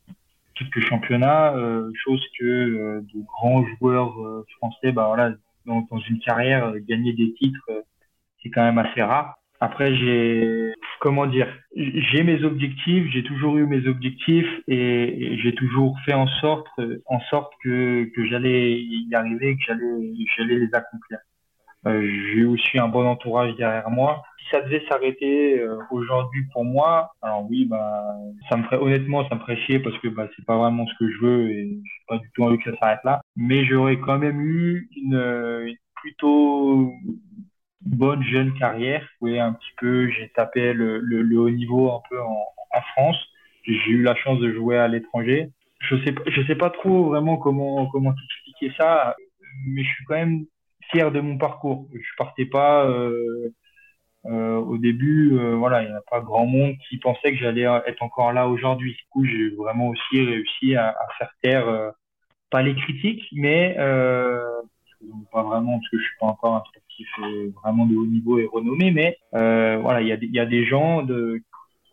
[0.55, 4.15] quelques championnats, euh, chose que euh, de grands joueurs
[4.57, 5.33] français, bah voilà,
[5.65, 7.69] dans une carrière, gagner des titres,
[8.41, 9.37] c'est quand même assez rare.
[9.63, 15.95] Après, j'ai, comment dire, j'ai mes objectifs, j'ai toujours eu mes objectifs et, j'ai toujours
[16.03, 16.67] fait en sorte,
[17.05, 21.19] en sorte que, que j'allais y arriver, que j'allais, j'allais les accomplir.
[21.85, 24.23] Euh, j'ai aussi un bon entourage derrière moi.
[24.39, 28.03] Si ça devait s'arrêter euh, aujourd'hui pour moi, alors oui, bah,
[28.49, 30.93] ça me ferait honnêtement, ça me ferait chier parce que bah, c'est pas vraiment ce
[30.99, 33.21] que je veux et j'ai pas du tout envie que ça s'arrête là.
[33.35, 35.15] Mais j'aurais quand même eu une,
[35.67, 36.93] une plutôt
[37.81, 39.07] bonne jeune carrière.
[39.21, 42.81] Oui, un petit peu, j'ai tapé le, le, le, haut niveau un peu en, en
[42.93, 43.17] France.
[43.63, 45.49] J'ai eu la chance de jouer à l'étranger.
[45.79, 49.15] Je sais, je sais pas trop vraiment comment comment expliquer ça,
[49.67, 50.45] mais je suis quand même
[50.91, 51.87] fier de mon parcours.
[51.93, 53.49] Je partais pas euh,
[54.25, 57.65] euh, au début, euh, voilà, il n'y a pas grand monde qui pensait que j'allais
[57.87, 58.93] être encore là aujourd'hui.
[58.93, 61.91] Du coup, j'ai vraiment aussi réussi à, à faire taire
[62.51, 63.75] pas les critiques, mais
[65.31, 67.07] pas vraiment parce que je suis pas encore un sportif
[67.63, 71.03] vraiment de haut niveau et renommé, mais voilà, il y a, y a des gens
[71.03, 71.41] de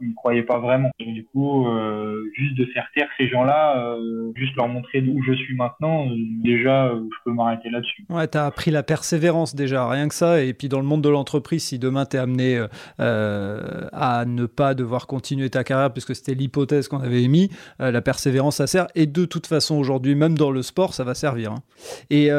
[0.00, 0.90] ne croyaient pas vraiment.
[0.98, 5.32] du coup, euh, juste de faire taire ces gens-là, euh, juste leur montrer d'où je
[5.32, 8.04] suis maintenant, euh, déjà, je peux m'arrêter là-dessus.
[8.08, 10.42] Ouais, tu as appris la persévérance déjà, rien que ça.
[10.42, 12.64] Et puis dans le monde de l'entreprise, si demain tu es amené
[12.98, 18.56] à ne pas devoir continuer ta carrière, puisque c'était l'hypothèse qu'on avait émise, la persévérance,
[18.56, 18.86] ça sert.
[18.94, 21.52] Et de toute façon, aujourd'hui, même dans le sport, ça va servir.
[21.52, 21.62] Hein.
[22.10, 22.30] Et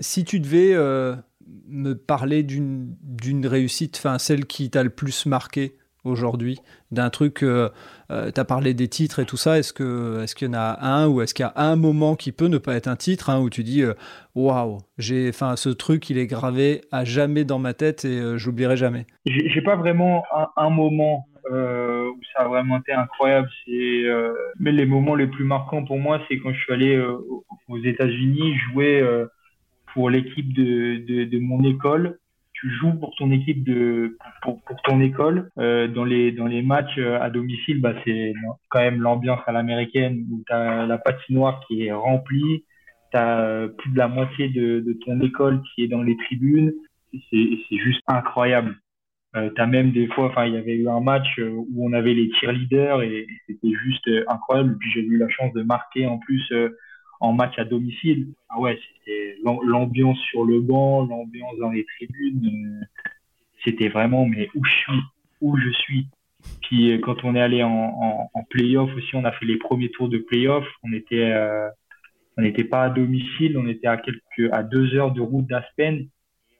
[0.00, 0.74] si tu devais
[1.68, 6.58] me parler d'une réussite, enfin celle qui t'a le plus marqué aujourd'hui
[6.90, 7.68] d'un truc euh,
[8.10, 10.54] euh tu as parlé des titres et tout ça est-ce que est-ce qu'il y en
[10.54, 12.96] a un ou est-ce qu'il y a un moment qui peut ne pas être un
[12.96, 13.94] titre hein, où tu dis euh,
[14.34, 18.38] waouh j'ai enfin ce truc il est gravé à jamais dans ma tête et euh,
[18.38, 19.06] j'oublierai jamais.
[19.26, 20.24] J'ai pas vraiment
[20.56, 23.48] un, moment où ça a vraiment été incroyable
[24.58, 26.98] mais les moments les plus marquants pour moi c'est quand je suis allé
[27.68, 29.02] aux États-Unis jouer
[29.92, 32.18] pour l'équipe de, de mon école
[32.60, 36.98] tu joues pour ton équipe de pour, ton école euh, dans les dans les matchs
[36.98, 38.32] euh, à domicile bah c'est
[38.68, 42.64] quand même l'ambiance à l'américaine où tu as la patinoire qui est remplie
[43.12, 46.16] tu as euh, plus de la moitié de, de ton école qui est dans les
[46.16, 46.72] tribunes.
[47.30, 48.76] C'est juste incroyable.
[49.36, 52.14] Euh, tu même des fois enfin il y avait eu un match où on avait
[52.14, 54.76] les cheerleaders et c'était juste incroyable.
[54.78, 56.52] Puis j'ai eu la chance de marquer en plus
[57.20, 58.28] en match à domicile.
[58.48, 62.80] Ah ouais, c'était l'ambiance sur le banc, l'ambiance dans les tribunes.
[62.82, 62.84] Euh,
[63.64, 65.00] c'était vraiment, mais où je suis,
[65.42, 66.06] où je suis.
[66.62, 69.90] Puis euh, quand on est allé en, en, playoff aussi, on a fait les premiers
[69.90, 70.66] tours de playoff.
[70.82, 71.68] On était, euh,
[72.38, 76.08] on n'était pas à domicile, on était à quelques, à deux heures de route d'Aspen.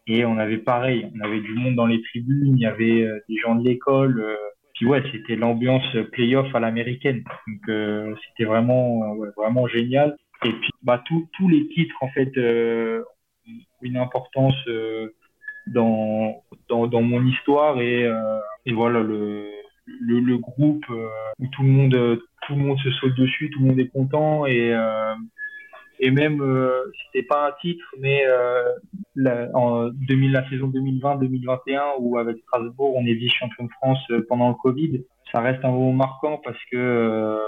[0.06, 3.36] Et on avait pareil, on avait du monde dans les tribunes, il y avait des
[3.36, 4.26] gens de l'école.
[4.74, 7.22] puis ouais, c'était l'ambiance playoff à l'américaine.
[7.46, 10.16] Donc c'était vraiment, vraiment génial.
[10.44, 13.02] Et puis, bah, tous les titres, en fait, euh,
[13.46, 15.14] ont une importance euh,
[15.66, 19.50] dans, dans, dans, mon histoire et, euh, et voilà, le,
[19.86, 23.60] le, le groupe euh, où tout le monde tout le monde se saute dessus, tout
[23.60, 24.74] le monde est content et
[26.02, 28.22] et même euh, c'était pas un titre mais
[29.14, 34.00] la, en 2000 la saison 2020-2021 où avec Strasbourg on est vice champion de France
[34.28, 37.38] pendant le Covid, ça reste un moment marquant parce que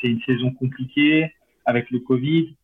[0.00, 1.30] c'est une saison compliquée
[1.66, 2.56] avec le Covid.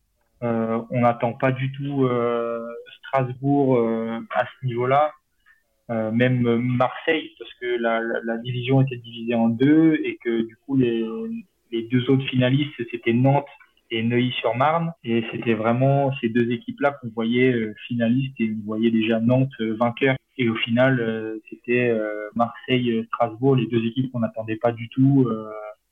[0.43, 5.11] Euh, on n'attend pas du tout euh, Strasbourg euh, à ce niveau-là.
[5.89, 11.05] Même Marseille, parce que la, division était divisée en deux et que du coup les,
[11.71, 13.45] les deux autres finalistes c'était Nantes
[13.91, 17.53] et Neuilly-sur-Marne et c'était vraiment ces deux équipes-là qu'on voyait
[17.85, 20.15] finalistes et on voyait déjà Nantes vainqueur.
[20.39, 21.95] Et au final, c'était
[22.33, 25.27] Marseille-Strasbourg, les deux équipes qu'on n'attendait pas du tout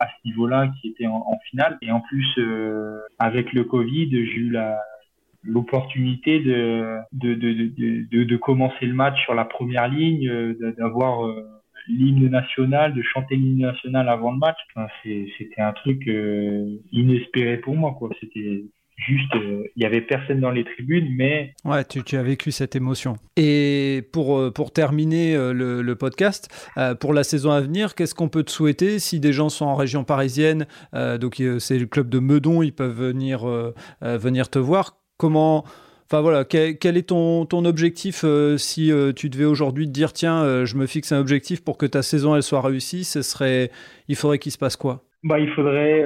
[0.02, 1.78] à ce niveau-là, qui étaient en, finale.
[1.82, 2.40] Et en plus,
[3.20, 4.58] avec le Covid, j'ai eu
[5.44, 7.54] l'opportunité de de, de,
[8.12, 10.30] de, de, commencer le match sur la première ligne,
[10.78, 11.28] d'avoir
[11.88, 14.58] l'hymne national, de chanter l'hymne national avant le match.
[15.04, 16.10] c'était un truc
[16.92, 17.96] inespéré pour moi.
[17.98, 18.10] quoi.
[18.20, 18.66] C'était
[19.06, 21.54] juste, euh, il y avait personne dans les tribunes, mais...
[21.66, 23.16] Ouais, tu, tu, as vécu cette émotion.
[23.36, 26.50] Et pour, euh, pour terminer euh, le, podcast,
[27.00, 29.76] pour la saison à venir, qu'est-ce qu'on peut te souhaiter si des gens sont en
[29.76, 33.46] région parisienne, donc c'est le club de Meudon, ils peuvent venir,
[34.02, 35.66] venir te voir, comment...
[36.10, 38.26] Enfin voilà, quel, quel est ton, ton objectif
[38.58, 42.02] si tu devais aujourd'hui te dire tiens, je me fixe un objectif pour que ta
[42.02, 43.70] saison elle soit réussie, ce serait,
[44.08, 45.04] il faudrait qu'il se passe quoi?
[45.24, 46.04] Bah il faudrait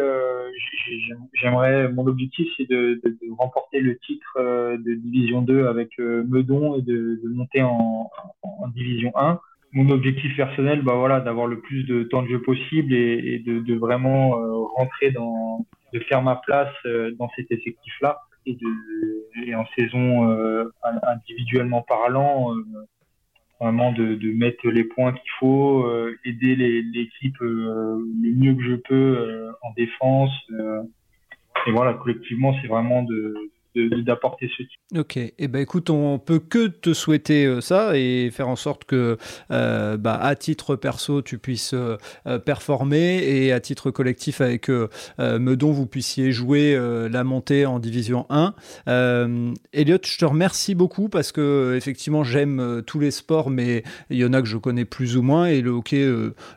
[1.33, 5.89] j'aimerais, mon objectif, c'est de, de, de, remporter le titre euh, de Division 2 avec
[5.99, 8.09] euh, Meudon et de, de monter en,
[8.43, 9.39] en, Division 1.
[9.73, 13.39] Mon objectif personnel, bah voilà, d'avoir le plus de temps de jeu possible et, et
[13.39, 16.73] de, vraiment euh, rentrer dans, de faire ma place
[17.17, 22.55] dans cet effectif-là et, de, et en saison individuellement parlant,
[23.59, 28.63] vraiment de, de, mettre les points qu'il faut, euh, aider l'équipe euh, le mieux que
[28.63, 30.31] je peux euh, en défense.
[31.67, 34.79] et voilà, collectivement, c'est vraiment de, d'apporter ce type.
[34.97, 38.55] Ok, et eh ben écoute, on peut que te souhaiter euh, ça et faire en
[38.55, 39.17] sorte que,
[39.51, 41.97] euh, bah, à titre perso, tu puisses euh,
[42.39, 44.69] performer et à titre collectif avec
[45.19, 46.77] Meudon, vous puissiez jouer
[47.09, 48.53] la montée en Division 1.
[49.73, 54.25] Elliot, je te remercie beaucoup parce que effectivement, j'aime tous les sports, mais il y
[54.25, 56.07] en a que je connais plus ou moins et le hockey,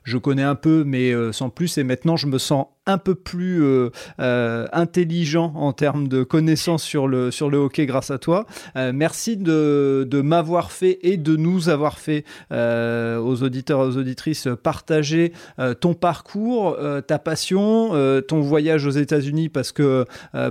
[0.05, 1.79] je connais un peu, mais sans plus.
[1.79, 6.83] Et maintenant, je me sens un peu plus euh, euh, intelligent en termes de connaissances
[6.83, 8.47] sur le, sur le hockey grâce à toi.
[8.77, 13.97] Euh, merci de, de m'avoir fait et de nous avoir fait aux auditeurs et aux
[13.99, 15.33] auditrices partager
[15.81, 16.77] ton parcours,
[17.07, 17.93] ta passion,
[18.27, 20.07] ton voyage aux États-Unis parce que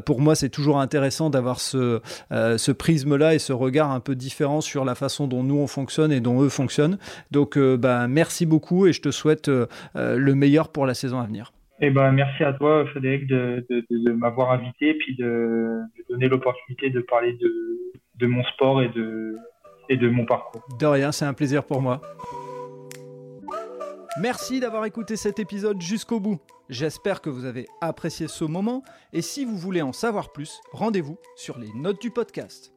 [0.05, 4.61] pour moi c'est toujours intéressant d'avoir ce, ce prisme-là et ce regard un peu différent
[4.61, 6.99] sur la façon dont nous on fonctionne et dont eux fonctionnent.
[7.31, 9.49] Donc ben, merci beaucoup et je te souhaite
[9.95, 11.51] le meilleur pour la saison à venir.
[11.79, 17.33] Eh ben, merci à toi, Frédéric, de, m'avoir invité, puis de, donner l'opportunité de parler
[17.33, 19.35] de, de mon sport et de,
[19.89, 20.63] et de mon parcours.
[20.79, 22.01] De rien, c'est un plaisir pour moi.
[24.19, 26.39] Merci d'avoir écouté cet épisode jusqu'au bout.
[26.69, 31.17] J'espère que vous avez apprécié ce moment et si vous voulez en savoir plus, rendez-vous
[31.35, 32.76] sur les notes du podcast.